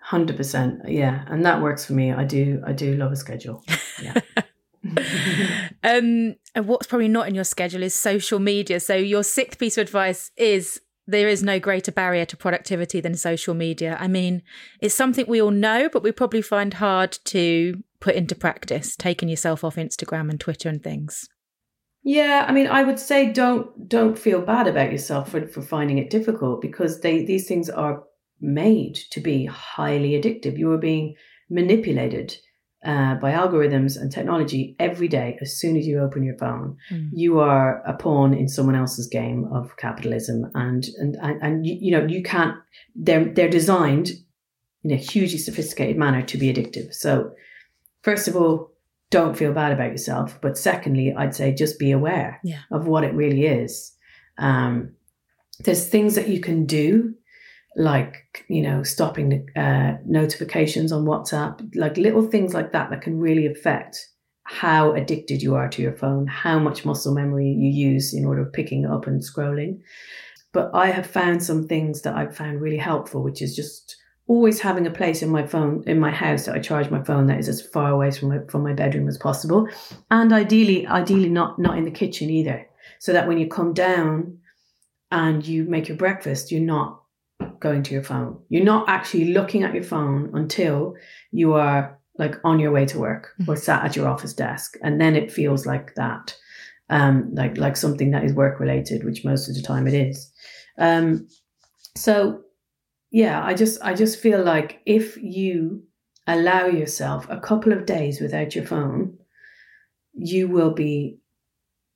Hundred 0.00 0.38
percent, 0.38 0.88
yeah, 0.88 1.24
and 1.28 1.44
that 1.44 1.60
works 1.60 1.84
for 1.84 1.92
me. 1.92 2.12
I 2.12 2.24
do, 2.24 2.62
I 2.66 2.72
do 2.72 2.94
love 2.96 3.12
a 3.12 3.16
schedule. 3.16 3.62
Yeah. 4.02 4.14
um, 5.84 6.34
and 6.54 6.66
what's 6.66 6.86
probably 6.86 7.08
not 7.08 7.28
in 7.28 7.34
your 7.34 7.44
schedule 7.44 7.82
is 7.82 7.94
social 7.94 8.38
media. 8.38 8.80
So 8.80 8.96
your 8.96 9.22
sixth 9.22 9.58
piece 9.58 9.78
of 9.78 9.82
advice 9.82 10.30
is 10.36 10.80
there 11.12 11.28
is 11.28 11.42
no 11.42 11.60
greater 11.60 11.92
barrier 11.92 12.24
to 12.24 12.36
productivity 12.36 13.00
than 13.00 13.14
social 13.14 13.54
media. 13.54 13.96
I 14.00 14.08
mean, 14.08 14.42
it's 14.80 14.94
something 14.94 15.26
we 15.28 15.40
all 15.40 15.52
know, 15.52 15.88
but 15.92 16.02
we 16.02 16.10
probably 16.10 16.42
find 16.42 16.74
hard 16.74 17.18
to 17.26 17.82
put 18.00 18.16
into 18.16 18.34
practice, 18.34 18.96
taking 18.96 19.28
yourself 19.28 19.62
off 19.62 19.76
Instagram 19.76 20.28
and 20.28 20.40
Twitter 20.40 20.68
and 20.68 20.82
things. 20.82 21.28
Yeah, 22.02 22.44
I 22.48 22.52
mean, 22.52 22.66
I 22.66 22.82
would 22.82 22.98
say 22.98 23.32
don't 23.32 23.88
don't 23.88 24.18
feel 24.18 24.40
bad 24.40 24.66
about 24.66 24.90
yourself 24.90 25.30
for, 25.30 25.46
for 25.46 25.62
finding 25.62 25.98
it 25.98 26.10
difficult 26.10 26.60
because 26.60 27.00
they 27.00 27.24
these 27.24 27.46
things 27.46 27.70
are 27.70 28.02
made 28.40 28.96
to 29.12 29.20
be 29.20 29.44
highly 29.46 30.20
addictive. 30.20 30.58
You 30.58 30.72
are 30.72 30.78
being 30.78 31.14
manipulated 31.48 32.36
uh, 32.84 33.14
by 33.16 33.32
algorithms 33.32 33.96
and 33.96 34.10
technology 34.10 34.74
every 34.80 35.08
day 35.08 35.38
as 35.40 35.56
soon 35.56 35.76
as 35.76 35.86
you 35.86 36.00
open 36.00 36.24
your 36.24 36.36
phone 36.36 36.76
mm. 36.90 37.08
you 37.12 37.38
are 37.38 37.80
a 37.86 37.92
pawn 37.92 38.34
in 38.34 38.48
someone 38.48 38.74
else's 38.74 39.06
game 39.06 39.48
of 39.52 39.76
capitalism 39.76 40.50
and 40.54 40.86
and 40.98 41.16
and, 41.22 41.42
and 41.42 41.66
you, 41.66 41.78
you, 41.80 41.92
know 41.92 42.04
you 42.06 42.22
can't 42.22 42.56
they're 42.96 43.24
they're 43.24 43.48
designed 43.48 44.10
in 44.82 44.90
a 44.90 44.96
hugely 44.96 45.38
sophisticated 45.38 45.96
manner 45.96 46.22
to 46.22 46.36
be 46.36 46.52
addictive 46.52 46.92
so 46.92 47.32
first 48.02 48.26
of 48.26 48.34
all 48.34 48.72
don't 49.10 49.36
feel 49.36 49.52
bad 49.52 49.70
about 49.70 49.92
yourself 49.92 50.40
but 50.40 50.58
secondly 50.58 51.14
i'd 51.18 51.34
say 51.34 51.54
just 51.54 51.78
be 51.78 51.92
aware 51.92 52.40
yeah. 52.42 52.60
of 52.72 52.86
what 52.86 53.04
it 53.04 53.14
really 53.14 53.46
is 53.46 53.96
um, 54.38 54.92
there's 55.60 55.86
things 55.86 56.14
that 56.16 56.28
you 56.28 56.40
can 56.40 56.66
do 56.66 57.14
like 57.76 58.44
you 58.48 58.62
know 58.62 58.82
stopping 58.82 59.48
uh, 59.56 59.96
notifications 60.04 60.92
on 60.92 61.04
whatsapp 61.04 61.74
like 61.74 61.96
little 61.96 62.22
things 62.22 62.52
like 62.54 62.72
that 62.72 62.90
that 62.90 63.02
can 63.02 63.18
really 63.18 63.46
affect 63.46 64.08
how 64.44 64.92
addicted 64.92 65.40
you 65.40 65.54
are 65.54 65.68
to 65.68 65.80
your 65.80 65.94
phone 65.96 66.26
how 66.26 66.58
much 66.58 66.84
muscle 66.84 67.14
memory 67.14 67.46
you 67.46 67.70
use 67.70 68.12
in 68.12 68.26
order 68.26 68.42
of 68.42 68.52
picking 68.52 68.84
up 68.84 69.06
and 69.06 69.22
scrolling. 69.22 69.80
But 70.52 70.70
i 70.74 70.90
have 70.90 71.06
found 71.06 71.42
some 71.42 71.66
things 71.66 72.02
that 72.02 72.14
i've 72.14 72.36
found 72.36 72.60
really 72.60 72.76
helpful 72.76 73.22
which 73.22 73.40
is 73.40 73.56
just 73.56 73.96
always 74.26 74.60
having 74.60 74.86
a 74.86 74.90
place 74.90 75.22
in 75.22 75.30
my 75.30 75.46
phone 75.46 75.82
in 75.86 75.98
my 75.98 76.10
house 76.10 76.44
that 76.44 76.54
i 76.54 76.58
charge 76.58 76.90
my 76.90 77.02
phone 77.02 77.26
that 77.26 77.38
is 77.38 77.48
as 77.48 77.60
far 77.60 77.90
away 77.90 78.10
from 78.10 78.28
my, 78.28 78.38
from 78.48 78.62
my 78.62 78.72
bedroom 78.72 79.08
as 79.08 79.16
possible. 79.16 79.66
And 80.10 80.32
ideally 80.32 80.86
ideally 80.86 81.30
not 81.30 81.58
not 81.58 81.78
in 81.78 81.84
the 81.84 81.90
kitchen 81.90 82.28
either. 82.28 82.66
So 82.98 83.12
that 83.14 83.26
when 83.26 83.38
you 83.38 83.48
come 83.48 83.72
down 83.72 84.38
and 85.10 85.46
you 85.46 85.64
make 85.64 85.88
your 85.88 85.96
breakfast 85.96 86.52
you're 86.52 86.60
not 86.60 87.01
going 87.62 87.82
to 87.84 87.94
your 87.94 88.02
phone. 88.02 88.38
You're 88.48 88.64
not 88.64 88.88
actually 88.88 89.32
looking 89.32 89.62
at 89.62 89.72
your 89.72 89.84
phone 89.84 90.30
until 90.34 90.96
you 91.30 91.54
are 91.54 91.98
like 92.18 92.34
on 92.44 92.60
your 92.60 92.72
way 92.72 92.84
to 92.86 92.98
work 92.98 93.30
mm-hmm. 93.40 93.50
or 93.50 93.56
sat 93.56 93.84
at 93.84 93.96
your 93.96 94.08
office 94.08 94.34
desk. 94.34 94.76
And 94.82 95.00
then 95.00 95.16
it 95.16 95.32
feels 95.32 95.64
like 95.64 95.94
that. 95.94 96.36
Um, 96.90 97.30
like 97.34 97.56
like 97.56 97.76
something 97.76 98.10
that 98.10 98.24
is 98.24 98.34
work 98.34 98.60
related, 98.60 99.04
which 99.04 99.24
most 99.24 99.48
of 99.48 99.54
the 99.54 99.62
time 99.62 99.86
it 99.86 99.94
is. 99.94 100.30
Um, 100.76 101.28
so 101.96 102.42
yeah, 103.10 103.42
I 103.42 103.54
just 103.54 103.80
I 103.82 103.94
just 103.94 104.18
feel 104.18 104.42
like 104.42 104.80
if 104.84 105.16
you 105.16 105.84
allow 106.26 106.66
yourself 106.66 107.26
a 107.30 107.40
couple 107.40 107.72
of 107.72 107.86
days 107.86 108.20
without 108.20 108.54
your 108.54 108.66
phone, 108.66 109.16
you 110.12 110.48
will 110.48 110.74
be 110.74 111.18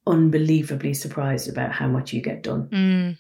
unbelievably 0.07 0.95
surprised 0.95 1.49
about 1.49 1.73
how 1.73 1.89
much 1.89 2.15
you 2.15 2.23
get 2.23 2.43
done. 2.43 2.69
Mm 2.73 3.19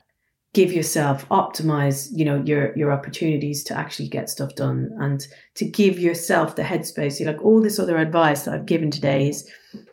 give 0.56 0.72
yourself 0.72 1.28
optimize 1.28 2.08
you 2.12 2.24
know 2.24 2.42
your 2.46 2.74
your 2.78 2.90
opportunities 2.90 3.62
to 3.62 3.76
actually 3.76 4.08
get 4.08 4.30
stuff 4.30 4.54
done 4.54 4.90
and 5.00 5.26
to 5.54 5.66
give 5.66 5.98
yourself 5.98 6.56
the 6.56 6.62
headspace. 6.62 7.20
You 7.20 7.26
like 7.26 7.44
all 7.44 7.60
this 7.60 7.78
other 7.78 7.98
advice 7.98 8.44
that 8.44 8.54
i've 8.54 8.64
given 8.64 8.90
today 8.90 9.28
is 9.28 9.46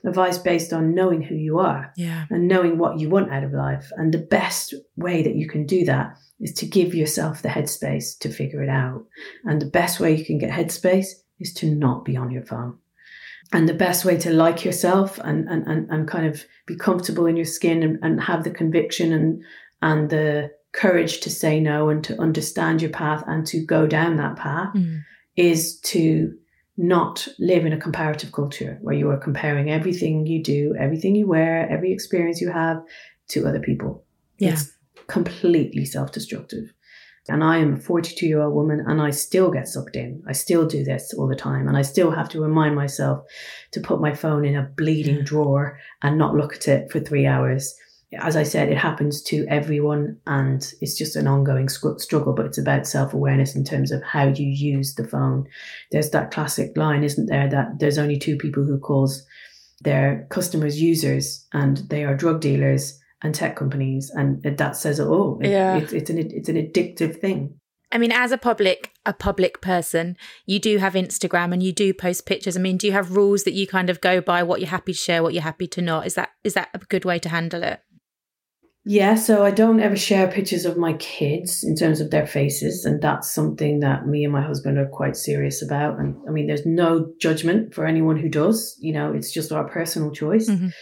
advice 0.06 0.38
based 0.38 0.72
on 0.72 0.96
knowing 0.96 1.22
who 1.22 1.36
you 1.36 1.60
are 1.60 1.92
yeah. 1.98 2.28
and 2.30 2.48
knowing 2.48 2.78
what 2.78 2.98
you 2.98 3.10
want 3.10 3.30
out 3.30 3.44
of 3.44 3.52
life. 3.52 3.92
And 3.98 4.14
the 4.14 4.26
best 4.40 4.74
way 4.96 5.22
that 5.22 5.36
you 5.36 5.50
can 5.50 5.66
do 5.66 5.84
that 5.84 6.16
is 6.40 6.54
to 6.54 6.66
give 6.66 6.96
yourself 6.96 7.42
the 7.42 7.50
headspace 7.50 8.18
to 8.20 8.30
figure 8.30 8.64
it 8.64 8.70
out. 8.70 9.04
And 9.44 9.62
the 9.62 9.70
best 9.70 10.00
way 10.00 10.16
you 10.16 10.24
can 10.24 10.38
get 10.38 10.52
headspace 10.52 11.08
is 11.42 11.54
to 11.56 11.76
not 11.76 12.06
be 12.06 12.16
on 12.16 12.32
your 12.32 12.46
phone. 12.46 12.78
And 13.52 13.68
the 13.68 13.74
best 13.74 14.06
way 14.06 14.18
to 14.18 14.32
like 14.32 14.64
yourself 14.64 15.20
and, 15.20 15.48
and, 15.50 15.68
and, 15.68 15.90
and 15.90 16.08
kind 16.08 16.26
of 16.26 16.46
be 16.66 16.76
comfortable 16.76 17.26
in 17.28 17.36
your 17.36 17.46
skin 17.46 17.84
and, 17.84 18.00
and 18.02 18.22
have 18.22 18.44
the 18.44 18.50
conviction 18.50 19.12
and 19.12 19.44
and 19.84 20.10
the 20.10 20.50
courage 20.72 21.20
to 21.20 21.30
say 21.30 21.60
no 21.60 21.90
and 21.90 22.04
to 22.06 22.20
understand 22.20 22.82
your 22.82 22.90
path 22.90 23.24
and 23.28 23.46
to 23.46 23.64
go 23.64 23.86
down 23.86 24.16
that 24.16 24.38
path 24.38 24.74
mm. 24.74 25.02
is 25.36 25.80
to 25.82 26.34
not 26.78 27.28
live 27.38 27.66
in 27.66 27.74
a 27.74 27.80
comparative 27.80 28.32
culture 28.32 28.80
where 28.82 28.96
you 28.96 29.10
are 29.12 29.18
comparing 29.18 29.70
everything 29.70 30.26
you 30.26 30.42
do, 30.42 30.74
everything 30.80 31.16
you 31.16 31.28
wear, 31.28 31.70
every 31.70 31.92
experience 31.92 32.42
you 32.42 32.50
have 32.50 32.82
to 33.28 33.46
other 33.46 33.60
people. 33.60 34.04
Yeah. 34.40 34.54
It's 34.54 34.72
completely 35.08 35.86
self 35.86 36.12
destructive. 36.14 36.74
And 37.30 37.44
I 37.44 37.58
am 37.58 37.76
a 37.76 37.80
42 37.80 38.26
year 38.26 38.42
old 38.42 38.56
woman 38.56 38.84
and 38.88 39.02
I 39.02 39.12
still 39.12 39.52
get 39.52 39.68
sucked 39.68 39.96
in. 39.98 40.24
I 40.28 40.32
still 40.32 40.66
do 40.66 40.84
this 40.84 41.14
all 41.14 41.28
the 41.28 41.36
time. 41.36 41.68
And 41.68 41.78
I 41.78 41.82
still 41.82 42.12
have 42.12 42.30
to 42.30 42.42
remind 42.42 42.76
myself 42.76 43.26
to 43.72 43.82
put 43.82 44.02
my 44.02 44.14
phone 44.14 44.46
in 44.46 44.56
a 44.56 44.70
bleeding 44.78 45.24
drawer 45.24 45.78
and 46.02 46.18
not 46.18 46.36
look 46.36 46.56
at 46.56 46.68
it 46.68 46.92
for 46.92 47.00
three 47.00 47.28
hours. 47.28 47.76
As 48.20 48.36
I 48.36 48.44
said, 48.44 48.70
it 48.70 48.78
happens 48.78 49.22
to 49.24 49.46
everyone 49.50 50.18
and 50.28 50.66
it's 50.82 50.98
just 50.98 51.16
an 51.16 51.28
ongoing 51.28 51.70
struggle, 51.70 52.34
but 52.34 52.46
it's 52.46 52.58
about 52.58 52.88
self 52.88 53.14
awareness 53.14 53.56
in 53.56 53.64
terms 53.64 53.92
of 53.92 54.04
how 54.04 54.28
you 54.28 54.48
use 54.48 54.96
the 54.96 55.08
phone. 55.08 55.46
There's 55.92 56.10
that 56.12 56.32
classic 56.32 56.76
line, 56.78 57.04
isn't 57.04 57.28
there, 57.28 57.50
that 57.50 57.80
there's 57.80 57.98
only 57.98 58.18
two 58.18 58.38
people 58.38 58.64
who 58.64 58.78
calls 58.80 59.26
their 59.82 60.28
customers 60.30 60.82
users 60.82 61.46
and 61.54 61.78
they 61.90 62.04
are 62.06 62.16
drug 62.16 62.40
dealers 62.42 63.00
and 63.22 63.34
tech 63.36 63.56
companies. 63.56 64.10
And 64.14 64.42
that 64.44 64.76
says 64.76 65.00
it 65.00 65.06
all. 65.08 65.40
It- 65.42 65.50
Yeah. 65.50 65.78
It's, 65.78 65.94
it's 65.94 66.10
an, 66.10 66.18
it's 66.20 66.50
an 66.50 66.56
addictive 66.56 67.20
thing. 67.20 67.56
I 67.92 68.00
mean, 68.00 68.12
as 68.12 68.32
a 68.32 68.40
public 68.40 68.92
a 69.06 69.14
public 69.14 69.62
person, 69.62 70.18
you 70.48 70.60
do 70.60 70.78
have 70.80 70.94
Instagram 70.96 71.54
and 71.54 71.62
you 71.62 71.72
do 71.72 71.94
post 71.94 72.26
pictures. 72.26 72.58
I 72.58 72.60
mean, 72.60 72.76
do 72.78 72.88
you 72.88 72.94
have 72.94 73.16
rules 73.16 73.44
that 73.44 73.54
you 73.54 73.68
kind 73.68 73.88
of 73.90 74.02
go 74.02 74.20
by? 74.20 74.42
What 74.42 74.62
you're 74.62 74.70
happy 74.70 74.94
to 74.94 74.98
share, 74.98 75.22
what 75.22 75.34
you're 75.36 75.44
happy 75.44 75.68
to 75.68 75.82
not? 75.82 76.08
Is 76.08 76.16
that 76.16 76.30
is 76.44 76.56
that 76.56 76.70
a 76.74 76.80
good 76.80 77.06
way 77.06 77.20
to 77.20 77.30
handle 77.30 77.62
it? 77.62 77.82
Yeah, 78.86 79.16
so 79.16 79.46
I 79.46 79.52
don't 79.52 79.80
ever 79.80 79.96
share 79.96 80.28
pictures 80.30 80.66
of 80.66 80.76
my 80.78 80.94
kids 80.94 81.64
in 81.64 81.76
terms 81.76 82.02
of 82.02 82.12
their 82.12 82.28
faces, 82.28 82.84
and 82.84 83.02
that's 83.02 83.34
something 83.34 83.80
that 83.80 84.08
me 84.08 84.26
and 84.26 84.34
my 84.34 84.42
husband 84.42 84.78
are 84.78 84.88
quite 84.88 85.16
serious 85.16 85.62
about. 85.62 86.00
And 86.00 86.18
I 86.28 86.32
mean, 86.32 86.48
there's 86.48 86.66
no 86.66 87.14
judgment 87.20 87.74
for 87.74 87.86
anyone 87.86 88.18
who 88.18 88.28
does. 88.28 88.76
You 88.82 88.94
know, 88.94 89.14
it's 89.14 89.32
just 89.32 89.54
our 89.54 89.68
personal 89.70 90.12
choice. 90.12 90.50
Mhm. 90.50 90.74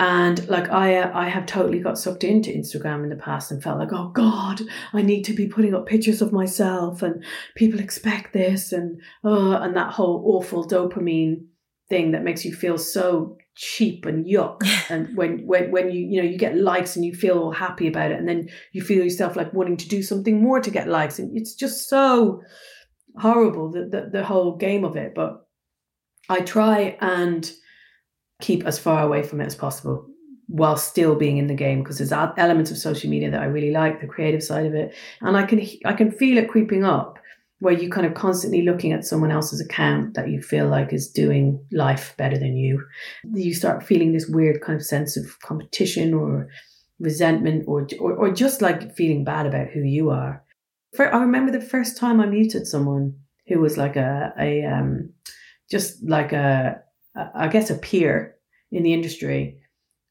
And 0.00 0.48
like 0.48 0.70
I, 0.70 0.94
uh, 0.98 1.10
I 1.12 1.28
have 1.28 1.46
totally 1.46 1.80
got 1.80 1.98
sucked 1.98 2.22
into 2.22 2.52
Instagram 2.52 3.02
in 3.02 3.08
the 3.08 3.16
past 3.16 3.50
and 3.50 3.60
felt 3.60 3.80
like, 3.80 3.92
oh 3.92 4.10
God, 4.10 4.60
I 4.92 5.02
need 5.02 5.24
to 5.24 5.32
be 5.34 5.48
putting 5.48 5.74
up 5.74 5.86
pictures 5.86 6.22
of 6.22 6.32
myself, 6.32 7.02
and 7.02 7.24
people 7.56 7.80
expect 7.80 8.32
this, 8.32 8.72
and 8.72 9.00
oh, 9.24 9.54
and 9.54 9.74
that 9.76 9.92
whole 9.94 10.22
awful 10.26 10.64
dopamine 10.64 11.46
thing 11.88 12.12
that 12.12 12.22
makes 12.22 12.44
you 12.44 12.52
feel 12.52 12.78
so 12.78 13.36
cheap 13.58 14.06
and 14.06 14.24
yuck. 14.24 14.62
And 14.90 15.16
when 15.16 15.44
when 15.46 15.70
when 15.72 15.90
you 15.90 16.00
you 16.00 16.22
know 16.22 16.28
you 16.28 16.38
get 16.38 16.56
likes 16.56 16.94
and 16.94 17.04
you 17.04 17.12
feel 17.12 17.38
all 17.38 17.50
happy 17.50 17.88
about 17.88 18.12
it 18.12 18.18
and 18.18 18.28
then 18.28 18.48
you 18.72 18.80
feel 18.80 19.02
yourself 19.02 19.36
like 19.36 19.52
wanting 19.52 19.76
to 19.78 19.88
do 19.88 20.02
something 20.02 20.40
more 20.40 20.60
to 20.60 20.70
get 20.70 20.88
likes 20.88 21.18
and 21.18 21.36
it's 21.36 21.54
just 21.54 21.88
so 21.88 22.40
horrible 23.16 23.70
the 23.70 23.84
the, 23.84 24.10
the 24.12 24.24
whole 24.24 24.56
game 24.56 24.84
of 24.84 24.96
it. 24.96 25.12
But 25.14 25.44
i 26.30 26.40
try 26.40 26.96
and 27.00 27.50
keep 28.40 28.64
as 28.64 28.78
far 28.78 29.02
away 29.02 29.22
from 29.22 29.40
it 29.40 29.46
as 29.46 29.56
possible 29.56 30.06
while 30.46 30.76
still 30.76 31.14
being 31.14 31.38
in 31.38 31.46
the 31.46 31.54
game 31.54 31.82
because 31.82 31.98
there's 31.98 32.12
elements 32.12 32.70
of 32.70 32.78
social 32.78 33.10
media 33.10 33.30
that 33.30 33.42
i 33.42 33.46
really 33.46 33.70
like 33.70 34.00
the 34.00 34.06
creative 34.06 34.42
side 34.42 34.66
of 34.66 34.74
it. 34.74 34.94
And 35.20 35.36
i 35.36 35.42
can 35.42 35.60
i 35.84 35.92
can 35.92 36.12
feel 36.12 36.38
it 36.38 36.48
creeping 36.48 36.84
up 36.84 37.17
where 37.60 37.74
you 37.74 37.90
kind 37.90 38.06
of 38.06 38.14
constantly 38.14 38.62
looking 38.62 38.92
at 38.92 39.04
someone 39.04 39.30
else's 39.30 39.60
account 39.60 40.14
that 40.14 40.28
you 40.30 40.40
feel 40.40 40.68
like 40.68 40.92
is 40.92 41.10
doing 41.10 41.64
life 41.72 42.14
better 42.16 42.38
than 42.38 42.56
you 42.56 42.84
you 43.34 43.52
start 43.52 43.82
feeling 43.82 44.12
this 44.12 44.28
weird 44.28 44.60
kind 44.60 44.76
of 44.76 44.84
sense 44.84 45.16
of 45.16 45.38
competition 45.40 46.14
or 46.14 46.48
resentment 47.00 47.64
or 47.66 47.86
or, 48.00 48.12
or 48.14 48.30
just 48.30 48.62
like 48.62 48.94
feeling 48.94 49.24
bad 49.24 49.46
about 49.46 49.68
who 49.68 49.80
you 49.80 50.10
are. 50.10 50.42
For, 50.94 51.14
I 51.14 51.20
remember 51.20 51.52
the 51.52 51.60
first 51.60 51.96
time 51.96 52.20
I 52.20 52.26
muted 52.26 52.66
someone 52.66 53.14
who 53.46 53.60
was 53.60 53.76
like 53.76 53.96
a 53.96 54.32
a 54.38 54.64
um 54.64 55.10
just 55.70 56.02
like 56.02 56.32
a, 56.32 56.80
a 57.16 57.30
I 57.34 57.48
guess 57.48 57.70
a 57.70 57.76
peer 57.76 58.36
in 58.70 58.82
the 58.82 58.92
industry. 58.92 59.60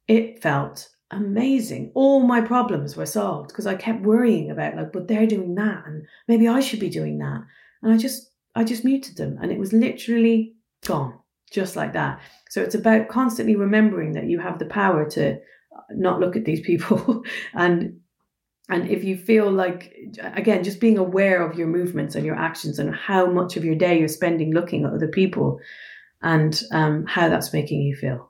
It 0.07 0.41
felt 0.41 0.87
amazing. 1.11 1.91
All 1.93 2.21
my 2.21 2.41
problems 2.41 2.95
were 2.95 3.05
solved 3.05 3.49
because 3.49 3.67
I 3.67 3.75
kept 3.75 4.01
worrying 4.01 4.51
about 4.51 4.75
like, 4.75 4.91
but 4.91 5.07
they're 5.07 5.27
doing 5.27 5.55
that 5.55 5.83
and 5.85 6.05
maybe 6.27 6.47
I 6.47 6.59
should 6.59 6.79
be 6.79 6.89
doing 6.89 7.19
that. 7.19 7.41
And 7.81 7.93
I 7.93 7.97
just 7.97 8.31
I 8.55 8.63
just 8.63 8.83
muted 8.83 9.17
them 9.17 9.37
and 9.41 9.51
it 9.51 9.59
was 9.59 9.73
literally 9.73 10.55
gone 10.85 11.19
just 11.51 11.75
like 11.75 11.93
that. 11.93 12.19
So 12.49 12.61
it's 12.61 12.75
about 12.75 13.07
constantly 13.07 13.55
remembering 13.55 14.13
that 14.13 14.25
you 14.25 14.39
have 14.39 14.59
the 14.59 14.65
power 14.65 15.09
to 15.11 15.39
not 15.91 16.19
look 16.19 16.35
at 16.35 16.45
these 16.45 16.61
people 16.61 17.23
and 17.53 17.99
and 18.69 18.89
if 18.89 19.03
you 19.03 19.15
feel 19.15 19.49
like 19.49 19.95
again 20.19 20.63
just 20.63 20.81
being 20.81 20.97
aware 20.97 21.47
of 21.47 21.57
your 21.57 21.67
movements 21.67 22.15
and 22.15 22.25
your 22.25 22.35
actions 22.35 22.79
and 22.79 22.93
how 22.93 23.27
much 23.27 23.55
of 23.55 23.63
your 23.63 23.75
day 23.75 23.97
you're 23.97 24.07
spending 24.07 24.53
looking 24.53 24.83
at 24.83 24.93
other 24.93 25.07
people 25.07 25.59
and 26.21 26.63
um, 26.71 27.05
how 27.05 27.29
that's 27.29 27.53
making 27.53 27.81
you 27.81 27.95
feel 27.95 28.26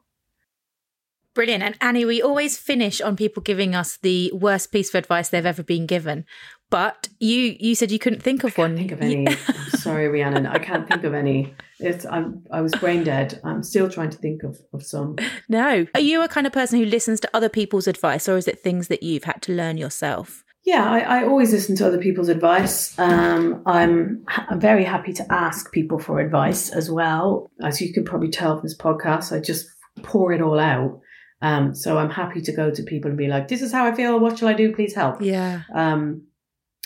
Brilliant. 1.38 1.62
And 1.62 1.78
Annie, 1.82 2.04
we 2.04 2.20
always 2.20 2.58
finish 2.58 3.00
on 3.00 3.16
people 3.16 3.44
giving 3.44 3.76
us 3.76 4.00
the 4.02 4.32
worst 4.34 4.72
piece 4.72 4.90
of 4.90 4.96
advice 4.96 5.30
they've 5.30 5.46
ever 5.46 5.62
been 5.62 5.86
given. 5.86 6.26
But 6.72 7.10
you 7.20 7.56
you 7.60 7.76
said 7.76 7.92
you 7.92 8.00
couldn't 8.00 8.24
think 8.24 8.44
of 8.44 8.58
one. 8.58 8.76
think 8.76 8.92
of 8.92 9.02
any 9.02 9.28
I'm 9.48 9.70
sorry 9.78 10.08
rhiannon 10.10 10.46
i 10.48 10.58
can't 10.58 10.86
think 10.88 11.06
of 11.06 11.14
any 11.14 11.54
it's 11.80 12.06
i'm 12.06 12.44
i 12.52 12.60
was 12.60 12.74
brain 12.74 13.06
dead 13.06 13.40
i'm 13.46 13.64
still 13.64 13.90
trying 13.90 14.10
to 14.10 14.18
think 14.18 14.44
of, 14.44 14.60
of 14.74 14.84
some 14.84 15.16
No. 15.48 15.86
Are 15.94 16.02
you 16.02 16.24
a 16.24 16.28
kind 16.28 16.46
of 16.46 16.54
person 16.54 16.80
who 16.80 16.86
listens 16.86 17.20
to 17.22 17.30
other 17.34 17.50
people's 17.50 17.88
advice 17.88 18.28
or 18.28 18.38
is 18.38 18.48
it 18.48 18.60
things 18.60 18.88
that 18.90 19.04
you've 19.04 19.24
had 19.24 19.42
to 19.44 19.54
learn 19.54 19.78
yourself? 19.78 20.44
Yeah, 20.66 20.90
I, 20.90 21.00
I 21.00 21.24
always 21.24 21.54
listen 21.54 21.78
to 21.78 21.88
other 21.88 21.98
people's 21.98 22.28
advice. 22.28 22.98
Um, 23.00 23.64
I'm, 23.66 24.26
I'm 24.28 24.60
very 24.60 24.84
happy 24.84 25.14
to 25.14 25.26
ask 25.32 25.72
people 25.72 25.98
for 25.98 26.20
advice 26.20 26.70
as 26.72 26.92
well. 26.92 27.50
As 27.64 27.80
you 27.80 27.94
can 27.94 28.04
probably 28.04 28.30
tell 28.30 28.58
from 28.58 28.64
this 28.64 28.76
podcast, 28.76 29.32
I 29.32 29.40
just 29.40 29.66
pour 30.04 30.34
it 30.34 30.42
all 30.42 30.60
out. 30.60 31.00
Um, 31.42 31.76
so 31.76 31.98
I'm 31.98 32.10
happy 32.10 32.42
to 32.42 32.52
go 32.52 32.72
to 32.72 32.84
people 32.84 33.10
and 33.10 33.18
be 33.18 33.28
like, 33.28 33.48
"This 33.48 33.62
is 33.62 33.72
how 33.72 33.86
I 33.86 33.94
feel. 33.94 34.20
What 34.20 34.38
shall 34.38 34.48
I 34.48 34.54
do? 34.54 34.74
Please 34.74 34.96
help." 34.96 35.22
Yeah. 35.22 35.62
Um, 35.74 36.24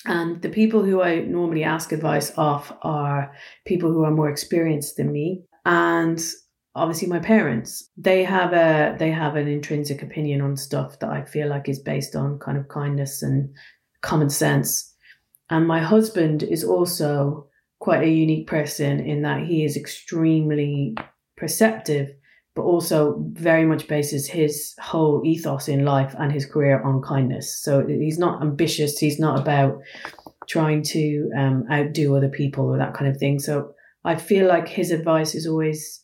and 0.06 0.42
the 0.42 0.50
people 0.50 0.84
who 0.84 1.02
I 1.02 1.20
normally 1.22 1.64
ask 1.64 1.92
advice 1.92 2.32
of 2.36 2.74
are 2.82 3.32
people 3.66 3.92
who 3.92 4.04
are 4.04 4.12
more 4.12 4.30
experienced 4.30 4.98
than 4.98 5.12
me, 5.12 5.44
and 5.66 6.20
obviously 6.76 7.08
my 7.08 7.20
parents. 7.20 7.90
They 7.98 8.24
have 8.24 8.54
a 8.54 8.96
they 8.98 9.12
have 9.12 9.36
an 9.36 9.48
intrinsic 9.48 10.02
opinion 10.02 10.42
on 10.42 10.58
stuff 10.58 11.00
that 11.00 11.10
I 11.10 11.24
feel 11.24 11.48
like 11.48 11.70
is 11.70 11.80
based 11.80 12.16
on 12.16 12.40
kind 12.40 12.58
of 12.58 12.68
kindness 12.68 13.22
and 13.22 13.54
common 14.02 14.30
sense. 14.30 14.94
And 15.50 15.68
my 15.68 15.80
husband 15.80 16.44
is 16.44 16.64
also 16.64 17.48
quite 17.80 18.04
a 18.04 18.10
unique 18.10 18.48
person 18.48 19.00
in 19.00 19.24
that 19.24 19.44
he 19.44 19.66
is 19.66 19.76
extremely 19.76 20.96
perceptive, 21.36 22.10
but 22.56 22.64
also 22.64 23.24
very 23.32 23.66
much 23.66 23.88
bases 23.88 24.28
his 24.28 24.74
whole 24.80 25.22
ethos 25.26 25.68
in 25.68 25.86
life 25.86 26.14
and 26.20 26.32
his 26.32 26.46
career 26.46 26.82
on 26.82 27.02
kindness. 27.02 27.62
So 27.64 27.86
he's 27.88 28.20
not 28.20 28.42
ambitious. 28.42 28.98
He's 28.98 29.20
not 29.20 29.40
about 29.40 29.80
trying 30.50 30.84
to 30.84 31.30
um, 31.38 31.66
outdo 31.72 32.16
other 32.16 32.30
people 32.30 32.66
or 32.66 32.78
that 32.78 32.94
kind 32.94 33.10
of 33.10 33.18
thing. 33.18 33.40
So 33.40 33.74
I 34.04 34.16
feel 34.16 34.48
like 34.48 34.68
his 34.68 34.92
advice 34.92 35.34
is 35.34 35.48
always 35.48 36.04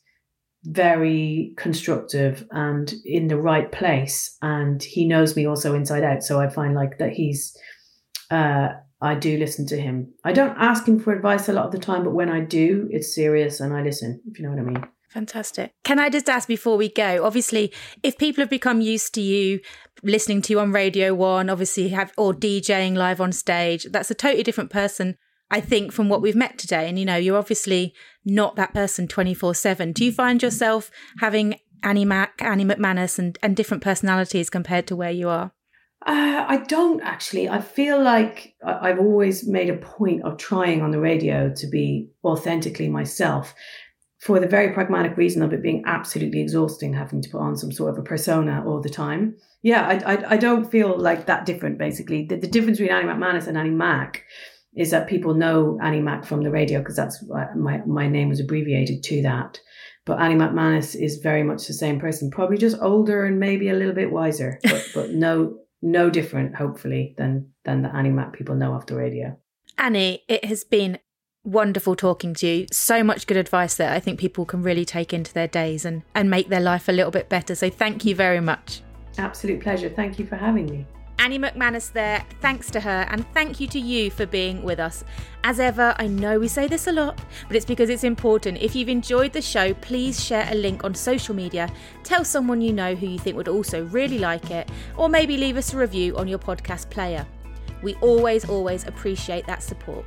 very 0.64 1.54
constructive 1.58 2.46
and 2.52 2.94
in 3.06 3.28
the 3.28 3.38
right 3.38 3.70
place. 3.72 4.38
And 4.42 4.82
he 4.82 5.06
knows 5.06 5.36
me 5.36 5.46
also 5.46 5.76
inside 5.76 6.04
out. 6.04 6.24
So 6.24 6.40
I 6.40 6.50
find 6.50 6.74
like 6.74 6.98
that 7.00 7.12
he's, 7.12 7.56
uh, 8.32 8.70
I 9.02 9.16
do 9.16 9.38
listen 9.38 9.68
to 9.68 9.80
him. 9.80 10.14
I 10.24 10.32
don't 10.32 10.58
ask 10.58 10.88
him 10.88 11.00
for 11.00 11.14
advice 11.14 11.50
a 11.50 11.54
lot 11.54 11.66
of 11.66 11.72
the 11.72 11.78
time, 11.78 12.04
but 12.04 12.14
when 12.14 12.30
I 12.30 12.40
do, 12.40 12.88
it's 12.90 13.14
serious 13.14 13.60
and 13.60 13.74
I 13.74 13.82
listen, 13.82 14.22
if 14.26 14.40
you 14.40 14.46
know 14.46 14.52
what 14.52 14.60
I 14.60 14.64
mean. 14.64 14.88
Fantastic. 15.18 15.74
Can 15.84 15.98
I 15.98 16.10
just 16.10 16.30
ask 16.30 16.48
before 16.48 16.78
we 16.78 16.90
go? 16.90 17.26
Obviously, 17.26 17.74
if 18.04 18.20
people 18.20 18.44
have 18.44 18.52
become 18.52 18.82
used 18.82 19.16
to 19.16 19.22
you 19.22 19.62
listening 20.04 20.44
to 20.44 20.54
you 20.54 20.60
on 20.60 20.72
Radio 20.72 21.16
One, 21.16 21.50
obviously 21.50 21.88
have 21.88 22.14
or 22.20 22.36
DJing 22.36 22.96
live 22.96 23.20
on 23.20 23.32
stage, 23.32 23.86
that's 23.86 24.12
a 24.12 24.14
totally 24.14 24.44
different 24.44 24.70
person, 24.70 25.18
I 25.50 25.60
think, 25.60 25.92
from 25.92 26.08
what 26.08 26.22
we've 26.22 26.36
met 26.36 26.60
today. 26.60 26.88
And 26.88 27.00
you 27.00 27.06
know, 27.06 27.16
you're 27.16 27.40
obviously 27.40 27.96
not 28.26 28.58
that 28.58 28.76
person 28.76 29.08
24 29.08 29.56
7. 29.56 29.92
Do 29.92 30.06
you 30.06 30.12
find 30.12 30.40
yourself 30.44 30.92
having 31.18 31.56
Annie 31.82 32.06
Mac, 32.06 32.40
Annie 32.40 32.64
McManus 32.64 33.18
and, 33.18 33.40
and 33.42 33.56
different 33.56 33.82
personalities 33.82 34.52
compared 34.52 34.86
to 34.86 34.96
where 34.96 35.10
you 35.10 35.30
are? 35.30 35.52
Uh, 36.06 36.46
I 36.48 36.58
don't 36.68 37.02
actually. 37.02 37.50
I 37.50 37.60
feel 37.60 38.00
like 38.00 38.54
I've 38.64 39.00
always 39.00 39.48
made 39.48 39.72
a 39.72 39.78
point 39.78 40.22
of 40.26 40.38
trying 40.38 40.84
on 40.84 40.92
the 40.92 41.00
radio 41.00 41.52
to 41.56 41.68
be 41.68 42.12
authentically 42.24 42.88
myself 42.88 43.56
for 44.20 44.40
the 44.40 44.48
very 44.48 44.74
pragmatic 44.74 45.16
reason 45.16 45.42
of 45.42 45.54
it 45.54 45.62
being 45.62 45.84
absolutely 45.86 46.42
exhausting 46.42 46.94
having 46.94 47.22
to 47.22 47.30
put 47.30 47.42
on 47.42 47.56
some 47.56 47.72
sort 47.72 47.92
of 47.92 48.00
a 48.00 48.04
persona 48.04 48.64
all 48.66 48.82
the 48.82 48.90
time. 48.90 49.36
Yeah, 49.62 49.88
I, 49.88 50.14
I, 50.14 50.32
I 50.32 50.38
don't 50.38 50.70
feel 50.70 50.98
like 50.98 51.28
that 51.28 51.46
different, 51.46 51.78
basically. 51.78 52.26
The, 52.26 52.38
the 52.38 52.48
difference 52.48 52.80
between 52.80 52.96
Annie 52.96 53.08
McManus 53.08 53.48
and 53.48 53.58
Annie 53.58 53.70
Mac 53.70 54.24
is 54.76 54.92
that 54.92 55.08
people 55.08 55.34
know 55.34 55.80
Annie 55.82 56.02
Mac 56.02 56.26
from 56.26 56.44
the 56.44 56.52
radio 56.52 56.80
because 56.80 56.96
that's 56.96 57.22
why 57.24 57.48
my, 57.56 57.82
my 57.86 58.08
name 58.08 58.30
was 58.30 58.40
abbreviated 58.40 59.04
to 59.04 59.22
that. 59.24 59.60
But 60.06 60.20
Annie 60.20 60.36
McManus 60.36 60.96
is 60.96 61.18
very 61.18 61.44
much 61.44 61.68
the 61.68 61.74
same 61.74 62.00
person, 62.00 62.32
probably 62.32 62.58
just 62.58 62.78
older 62.82 63.26
and 63.26 63.40
maybe 63.40 63.70
a 63.70 63.74
little 63.74 63.94
bit 63.94 64.12
wiser, 64.12 64.60
but, 64.64 64.88
but 64.94 65.12
no 65.12 65.60
no 65.84 66.10
different, 66.10 66.56
hopefully, 66.56 67.14
than 67.18 67.52
than 67.64 67.84
the 67.84 67.96
Annie 67.96 68.10
Mac 68.10 68.34
people 68.34 68.56
know 68.56 68.74
off 68.74 68.88
the 68.88 68.96
radio. 68.96 69.38
Annie, 69.78 70.24
it 70.28 70.46
has 70.46 70.64
been 70.64 70.98
wonderful 71.48 71.96
talking 71.96 72.34
to 72.36 72.48
you. 72.48 72.68
So 72.72 73.04
much 73.04 73.26
good 73.26 73.38
advice 73.38 73.76
that 73.76 73.94
I 73.94 74.00
think 74.00 74.20
people 74.20 74.46
can 74.46 74.62
really 74.62 74.86
take 74.86 75.14
into 75.14 75.34
their 75.34 75.48
days 75.48 75.86
and, 75.86 76.04
and 76.14 76.30
make 76.30 76.50
their 76.50 76.60
life 76.60 76.90
a 76.90 76.92
little 76.92 77.12
bit 77.12 77.30
better. 77.30 77.56
So 77.56 77.70
thank 77.70 78.06
you 78.06 78.14
very 78.14 78.42
much. 78.42 78.82
Absolute 79.18 79.62
pleasure. 79.62 79.90
Thank 79.90 80.20
you 80.20 80.28
for 80.28 80.36
having 80.36 80.66
me. 80.66 80.86
Annie 81.20 81.40
McManus 81.40 81.92
there, 81.92 82.24
thanks 82.42 82.70
to 82.70 82.80
her, 82.80 83.08
and 83.10 83.26
thank 83.34 83.60
you 83.60 83.68
to 83.70 83.80
you 83.80 84.12
for 84.12 84.28
being 84.28 84.62
with 84.62 84.80
us. 84.80 85.04
As 85.44 85.60
ever, 85.60 85.96
I 85.98 86.06
know 86.06 86.38
we 86.38 86.48
say 86.48 86.68
this 86.68 86.86
a 86.86 86.92
lot, 86.92 87.20
but 87.48 87.56
it's 87.56 87.66
because 87.66 87.90
it's 87.90 88.04
important. 88.04 88.60
If 88.60 88.76
you've 88.76 88.88
enjoyed 88.88 89.34
the 89.34 89.42
show, 89.42 89.74
please 89.74 90.24
share 90.24 90.48
a 90.52 90.56
link 90.56 90.84
on 90.84 90.94
social 90.94 91.34
media, 91.34 91.74
tell 92.04 92.24
someone 92.24 92.62
you 92.62 92.72
know 92.72 92.94
who 92.94 93.08
you 93.08 93.18
think 93.18 93.36
would 93.36 93.48
also 93.48 93.84
really 93.86 94.20
like 94.20 94.52
it, 94.52 94.70
or 94.96 95.10
maybe 95.10 95.38
leave 95.38 95.58
us 95.58 95.74
a 95.74 95.78
review 95.78 96.16
on 96.18 96.28
your 96.28 96.40
podcast 96.40 96.92
player. 96.92 97.26
We 97.82 97.96
always, 97.96 98.48
always 98.48 98.86
appreciate 98.86 99.48
that 99.48 99.64
support. 99.64 100.06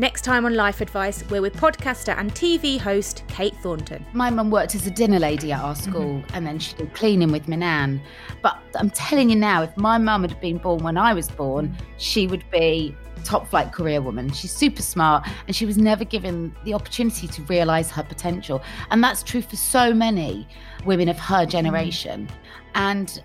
Next 0.00 0.22
time 0.22 0.46
on 0.46 0.54
Life 0.54 0.80
Advice, 0.80 1.24
we're 1.28 1.42
with 1.42 1.56
podcaster 1.56 2.16
and 2.16 2.32
TV 2.32 2.78
host 2.78 3.24
Kate 3.26 3.56
Thornton. 3.56 4.06
My 4.12 4.30
mum 4.30 4.48
worked 4.48 4.76
as 4.76 4.86
a 4.86 4.92
dinner 4.92 5.18
lady 5.18 5.50
at 5.50 5.60
our 5.60 5.74
school 5.74 6.20
mm-hmm. 6.20 6.34
and 6.36 6.46
then 6.46 6.60
she 6.60 6.72
did 6.76 6.94
cleaning 6.94 7.32
with 7.32 7.48
my 7.48 7.56
nan. 7.56 8.00
But 8.40 8.58
I'm 8.76 8.90
telling 8.90 9.28
you 9.28 9.34
now, 9.34 9.64
if 9.64 9.76
my 9.76 9.98
mum 9.98 10.22
had 10.22 10.40
been 10.40 10.58
born 10.58 10.84
when 10.84 10.96
I 10.96 11.14
was 11.14 11.28
born, 11.28 11.76
she 11.96 12.28
would 12.28 12.48
be 12.52 12.94
top 13.24 13.48
flight 13.48 13.72
career 13.72 14.00
woman. 14.00 14.30
She's 14.30 14.52
super 14.52 14.82
smart 14.82 15.26
and 15.48 15.56
she 15.56 15.66
was 15.66 15.76
never 15.76 16.04
given 16.04 16.54
the 16.64 16.74
opportunity 16.74 17.26
to 17.26 17.42
realise 17.42 17.90
her 17.90 18.04
potential. 18.04 18.62
And 18.92 19.02
that's 19.02 19.24
true 19.24 19.42
for 19.42 19.56
so 19.56 19.92
many 19.92 20.46
women 20.84 21.08
of 21.08 21.18
her 21.18 21.44
generation. 21.44 22.28
And 22.76 23.20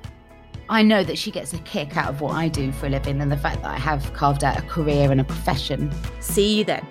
I 0.69 0.81
know 0.81 1.03
that 1.03 1.17
she 1.17 1.31
gets 1.31 1.53
a 1.53 1.57
kick 1.59 1.97
out 1.97 2.09
of 2.09 2.21
what 2.21 2.33
I 2.33 2.47
do 2.47 2.71
for 2.71 2.87
a 2.87 2.89
living 2.89 3.21
and 3.21 3.31
the 3.31 3.37
fact 3.37 3.61
that 3.61 3.71
I 3.71 3.77
have 3.77 4.13
carved 4.13 4.43
out 4.43 4.57
a 4.57 4.61
career 4.63 5.11
and 5.11 5.19
a 5.19 5.23
profession. 5.23 5.91
See 6.19 6.59
you 6.59 6.63
then. 6.63 6.85